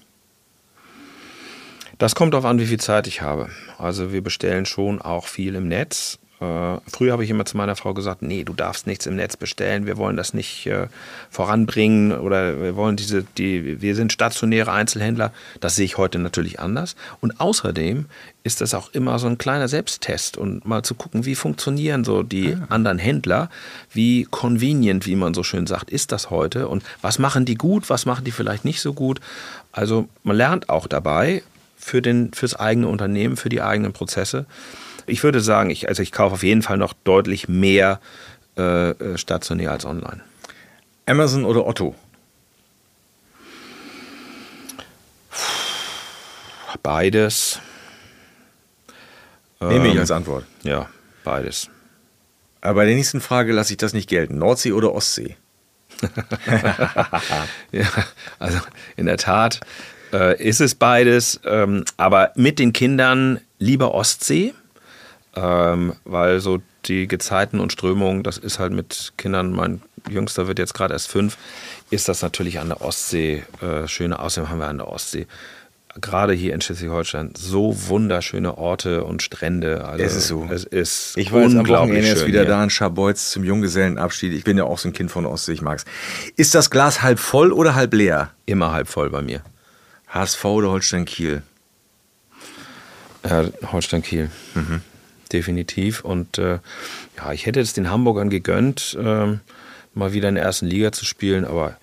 [1.98, 3.48] Das kommt darauf an, wie viel Zeit ich habe.
[3.78, 6.18] Also wir bestellen schon auch viel im Netz.
[6.44, 9.36] Äh, früher habe ich immer zu meiner Frau gesagt, nee, du darfst nichts im Netz
[9.36, 10.88] bestellen, wir wollen das nicht äh,
[11.30, 15.32] voranbringen oder wir wollen diese, die, wir sind stationäre Einzelhändler.
[15.60, 16.96] Das sehe ich heute natürlich anders.
[17.20, 18.06] Und außerdem
[18.42, 22.22] ist das auch immer so ein kleiner Selbsttest und mal zu gucken, wie funktionieren so
[22.22, 22.58] die ja.
[22.68, 22.74] Ah.
[22.74, 23.48] anderen Händler,
[23.92, 27.88] wie convenient, wie man so schön sagt, ist das heute und was machen die gut,
[27.88, 29.20] was machen die vielleicht nicht so gut.
[29.72, 31.42] Also man lernt auch dabei
[31.76, 34.46] für den, fürs eigene Unternehmen, für die eigenen Prozesse.
[35.06, 38.00] Ich würde sagen, ich, also ich kaufe auf jeden Fall noch deutlich mehr
[38.56, 40.20] äh, äh, stationär als online.
[41.06, 41.94] Amazon oder Otto?
[46.82, 47.60] Beides.
[49.60, 50.44] Nehme ich ähm, als Antwort.
[50.62, 50.88] Ja,
[51.24, 51.68] beides.
[52.60, 54.38] Aber bei der nächsten Frage lasse ich das nicht gelten.
[54.38, 55.36] Nordsee oder Ostsee?
[57.72, 57.86] ja,
[58.38, 58.58] also
[58.96, 59.60] in der Tat
[60.12, 61.40] äh, ist es beides.
[61.44, 64.54] Ähm, aber mit den Kindern lieber Ostsee
[65.36, 70.58] ähm, weil so die Gezeiten und Strömungen, das ist halt mit Kindern, mein Jüngster wird
[70.58, 71.38] jetzt gerade erst fünf,
[71.90, 74.18] ist das natürlich an der Ostsee äh, schöne.
[74.18, 75.26] Außerdem haben wir an der Ostsee
[76.00, 79.84] gerade hier in Schleswig-Holstein so wunderschöne Orte und Strände.
[79.84, 80.48] Also es ist so.
[80.50, 82.48] Es ist ich war jetzt am Wochenende jetzt wieder hier.
[82.48, 84.32] da in Scharbeutz zum Junggesellenabschied.
[84.32, 85.84] Ich bin ja auch so ein Kind von der Ostsee, ich mag's.
[86.36, 88.30] Ist das Glas halb voll oder halb leer?
[88.46, 89.42] Immer halb voll bei mir.
[90.08, 91.42] HSV oder Holstein Kiel?
[93.28, 94.30] Ja, Holstein Kiel.
[94.54, 94.82] Mhm
[95.34, 96.02] definitiv.
[96.02, 96.60] Und äh,
[97.18, 99.36] ja, ich hätte es den Hamburgern gegönnt, äh,
[99.92, 101.76] mal wieder in der ersten Liga zu spielen, aber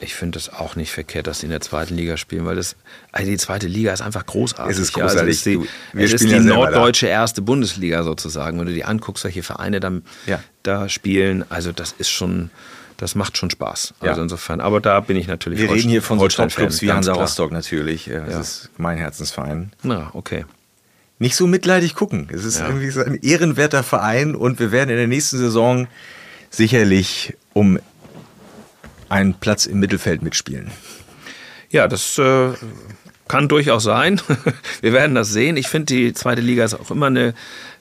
[0.00, 2.76] ich finde es auch nicht verkehrt, dass sie in der zweiten Liga spielen, weil das,
[3.12, 4.76] also die zweite Liga ist einfach großartig.
[4.76, 5.14] Es ist großartig.
[5.14, 5.60] Ja, also ist die,
[5.92, 8.58] Wir es ist die ja norddeutsche erste Bundesliga sozusagen.
[8.58, 9.92] Wenn du die anguckst, welche Vereine da,
[10.26, 10.40] ja.
[10.62, 12.50] da spielen, also das ist schon,
[12.96, 13.94] das macht schon Spaß.
[14.00, 14.22] Also ja.
[14.22, 15.60] insofern, aber da bin ich natürlich.
[15.60, 18.10] Wir reden hier von so Top-Clubs wie Hansa Rostock natürlich.
[18.10, 19.72] Das ist mein Herzensverein.
[19.82, 20.44] Na, okay
[21.18, 22.28] nicht so mitleidig gucken.
[22.32, 22.66] Es ist ja.
[22.66, 25.86] irgendwie so ein ehrenwerter Verein und wir werden in der nächsten Saison
[26.50, 27.78] sicherlich um
[29.08, 30.70] einen Platz im Mittelfeld mitspielen.
[31.70, 32.50] Ja, das äh,
[33.28, 34.20] kann durchaus sein.
[34.80, 35.56] wir werden das sehen.
[35.56, 37.34] Ich finde, die zweite Liga ist auch immer eine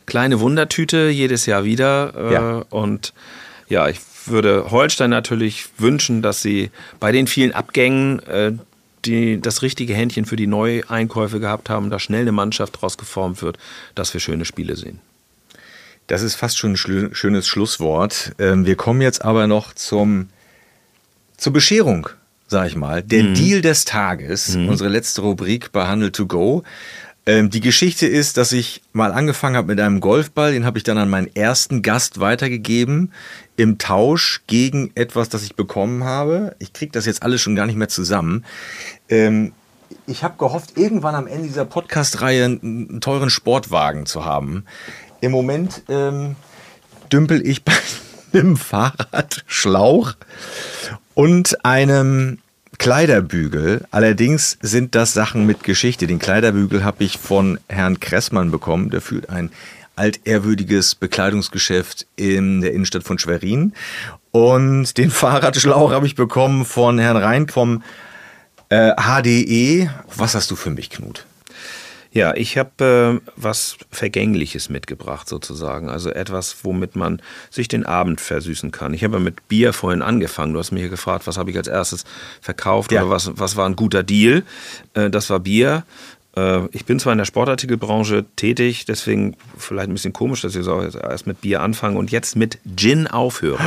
[0.05, 2.13] kleine Wundertüte, jedes Jahr wieder.
[2.15, 2.65] Äh, ja.
[2.69, 3.13] Und
[3.67, 8.53] ja, ich würde Holstein natürlich wünschen, dass sie bei den vielen Abgängen äh,
[9.05, 13.41] die das richtige Händchen für die Neueinkäufe gehabt haben, da schnell eine Mannschaft draus geformt
[13.41, 13.57] wird,
[13.95, 14.99] dass wir schöne Spiele sehen.
[16.07, 18.33] Das ist fast schon ein schönes Schlusswort.
[18.37, 20.29] Ähm, wir kommen jetzt aber noch zum,
[21.37, 22.09] zur Bescherung,
[22.47, 23.01] sag ich mal.
[23.01, 23.33] Der mhm.
[23.35, 24.69] Deal des Tages, mhm.
[24.69, 26.63] unsere letzte Rubrik bei Handel to Go.
[27.25, 30.83] Ähm, die Geschichte ist, dass ich mal angefangen habe mit einem Golfball, den habe ich
[30.83, 33.13] dann an meinen ersten Gast weitergegeben
[33.55, 36.55] im Tausch gegen etwas, das ich bekommen habe.
[36.59, 38.43] Ich kriege das jetzt alles schon gar nicht mehr zusammen.
[39.07, 39.53] Ähm,
[40.05, 44.65] ich habe gehofft, irgendwann am Ende dieser Podcast-Reihe einen, teuren Sportwagen zu haben.
[45.21, 46.35] Im Moment ähm,
[47.11, 47.73] dümpel ich bei
[48.33, 50.13] einem Fahrradschlauch
[51.13, 52.39] und einem
[52.83, 53.85] Kleiderbügel.
[53.91, 56.05] Allerdings sind das Sachen mit Geschichte.
[56.05, 58.89] Den Kleiderbügel habe ich von Herrn Kressmann bekommen.
[58.89, 59.51] Der führt ein
[59.95, 63.71] altehrwürdiges Bekleidungsgeschäft in der Innenstadt von Schwerin.
[64.31, 67.83] Und den Fahrradschlauch habe ich bekommen von Herrn Rein vom
[68.67, 69.89] äh, HDE.
[70.17, 71.25] Was hast du für mich, Knut?
[72.13, 75.89] Ja, ich habe äh, was Vergängliches mitgebracht sozusagen.
[75.89, 78.93] Also etwas, womit man sich den Abend versüßen kann.
[78.93, 80.53] Ich habe mit Bier vorhin angefangen.
[80.53, 82.05] Du hast mich hier gefragt, was habe ich als erstes
[82.39, 83.01] verkauft ja.
[83.01, 84.43] oder was, was war ein guter Deal.
[84.93, 85.85] Äh, das war Bier.
[86.37, 90.63] Äh, ich bin zwar in der Sportartikelbranche tätig, deswegen vielleicht ein bisschen komisch, dass ich
[90.63, 93.59] so erst mit Bier anfange und jetzt mit Gin aufhöre.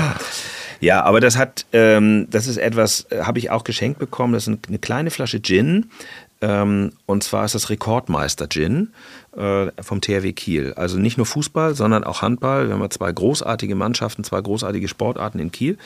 [0.81, 4.35] Ja, aber das hat, ähm, das ist etwas, äh, habe ich auch geschenkt bekommen.
[4.35, 5.91] Das ist eine kleine Flasche Gin.
[6.47, 8.93] Ähm, und zwar ist das Rekordmeister Gin.
[9.37, 10.73] Äh, vom THW Kiel.
[10.75, 12.67] Also nicht nur Fußball, sondern auch Handball.
[12.67, 15.79] Wir haben ja zwei großartige Mannschaften, zwei großartige Sportarten in Kiel.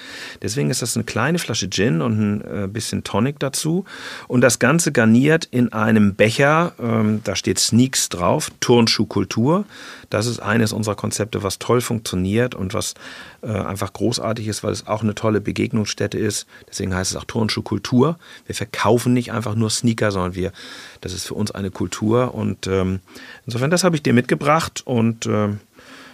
[0.43, 3.85] Deswegen ist das eine kleine Flasche Gin und ein äh, bisschen Tonic dazu.
[4.29, 6.73] Und das Ganze garniert in einem Becher.
[6.81, 9.65] Ähm, da steht Sneaks drauf, Turnschuhkultur.
[10.11, 12.95] Das ist eines unserer Konzepte, was toll funktioniert und was
[13.43, 16.47] äh, einfach großartig ist, weil es auch eine tolle Begegnungsstätte ist.
[16.69, 18.19] Deswegen heißt es auch Turnschuhkultur.
[18.47, 20.53] Wir verkaufen nicht einfach nur Sneaker, sondern wir,
[21.01, 22.35] das ist für uns eine Kultur.
[22.35, 23.01] Und ähm,
[23.47, 25.61] insofern, das habe ich dir mitgebracht und ähm,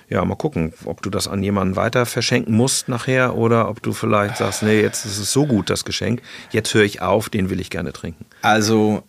[0.08, 3.92] ja, mal gucken, ob du das an jemanden weiter verschenken musst nachher oder ob du
[3.92, 6.22] vielleicht sagst, nee, jetzt ist es so gut, das Geschenk,
[6.52, 8.24] jetzt höre ich auf, den will ich gerne trinken.
[8.42, 9.02] Also,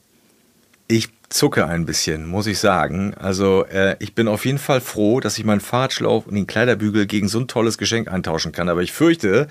[1.29, 3.13] zucke ein bisschen, muss ich sagen.
[3.15, 7.05] Also äh, ich bin auf jeden Fall froh, dass ich meinen Fahrradschlauch und den Kleiderbügel
[7.05, 8.69] gegen so ein tolles Geschenk eintauschen kann.
[8.69, 9.47] Aber ich fürchte,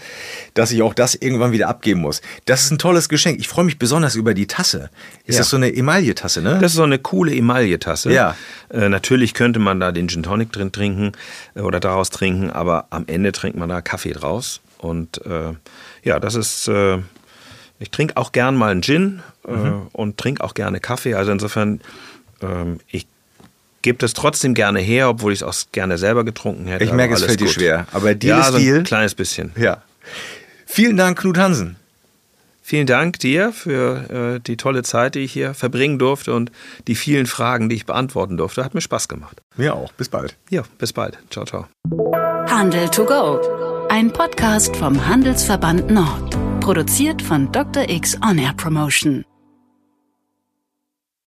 [0.55, 2.23] dass ich auch das irgendwann wieder abgeben muss.
[2.47, 3.39] Das ist ein tolles Geschenk.
[3.41, 4.89] Ich freue mich besonders über die Tasse.
[5.25, 5.41] Ist Ja.
[5.43, 6.59] das so eine Emaille-Tasse, ne?
[6.61, 8.11] Das ist so eine coole Emaille-Tasse.
[8.11, 8.37] Ja.
[8.71, 11.13] Äh, natürlich könnte man da den Gin Tonic drin trinken
[11.55, 14.61] äh, oder daraus trinken, aber am Ende trinkt man da Kaffee draus.
[14.79, 15.53] Und äh,
[16.03, 16.69] ja, das ist.
[16.69, 16.99] Äh,
[17.79, 19.53] ich trinke auch gern mal einen Gin äh,
[19.93, 21.15] und trinke auch gerne Kaffee.
[21.15, 21.81] Also insofern,
[22.43, 23.07] ähm, ich
[23.83, 26.85] gebe das trotzdem gerne her, obwohl ich es auch gerne selber getrunken hätte.
[26.85, 27.55] Ich merke, es fällt dir gut.
[27.55, 27.87] schwer.
[27.93, 28.83] Aber Deal ja, ist so ein Deal.
[28.83, 29.53] kleines bisschen.
[29.57, 29.83] ja.
[30.69, 31.77] Vielen Dank, Knut Hansen.
[32.61, 36.51] Vielen Dank dir für äh, die tolle Zeit, die ich hier verbringen durfte und
[36.89, 38.65] die vielen Fragen, die ich beantworten durfte.
[38.65, 39.41] Hat mir Spaß gemacht.
[39.57, 39.93] Mir auch.
[39.93, 40.35] Bis bald.
[40.51, 41.17] Ja, bis bald.
[41.31, 41.67] Ciao, ciao.
[42.51, 43.41] Handel to go.
[43.89, 46.37] Ein Podcast vom Handelsverband Nord.
[46.61, 47.89] Produziert von Dr.
[47.89, 49.25] X On Air Promotion.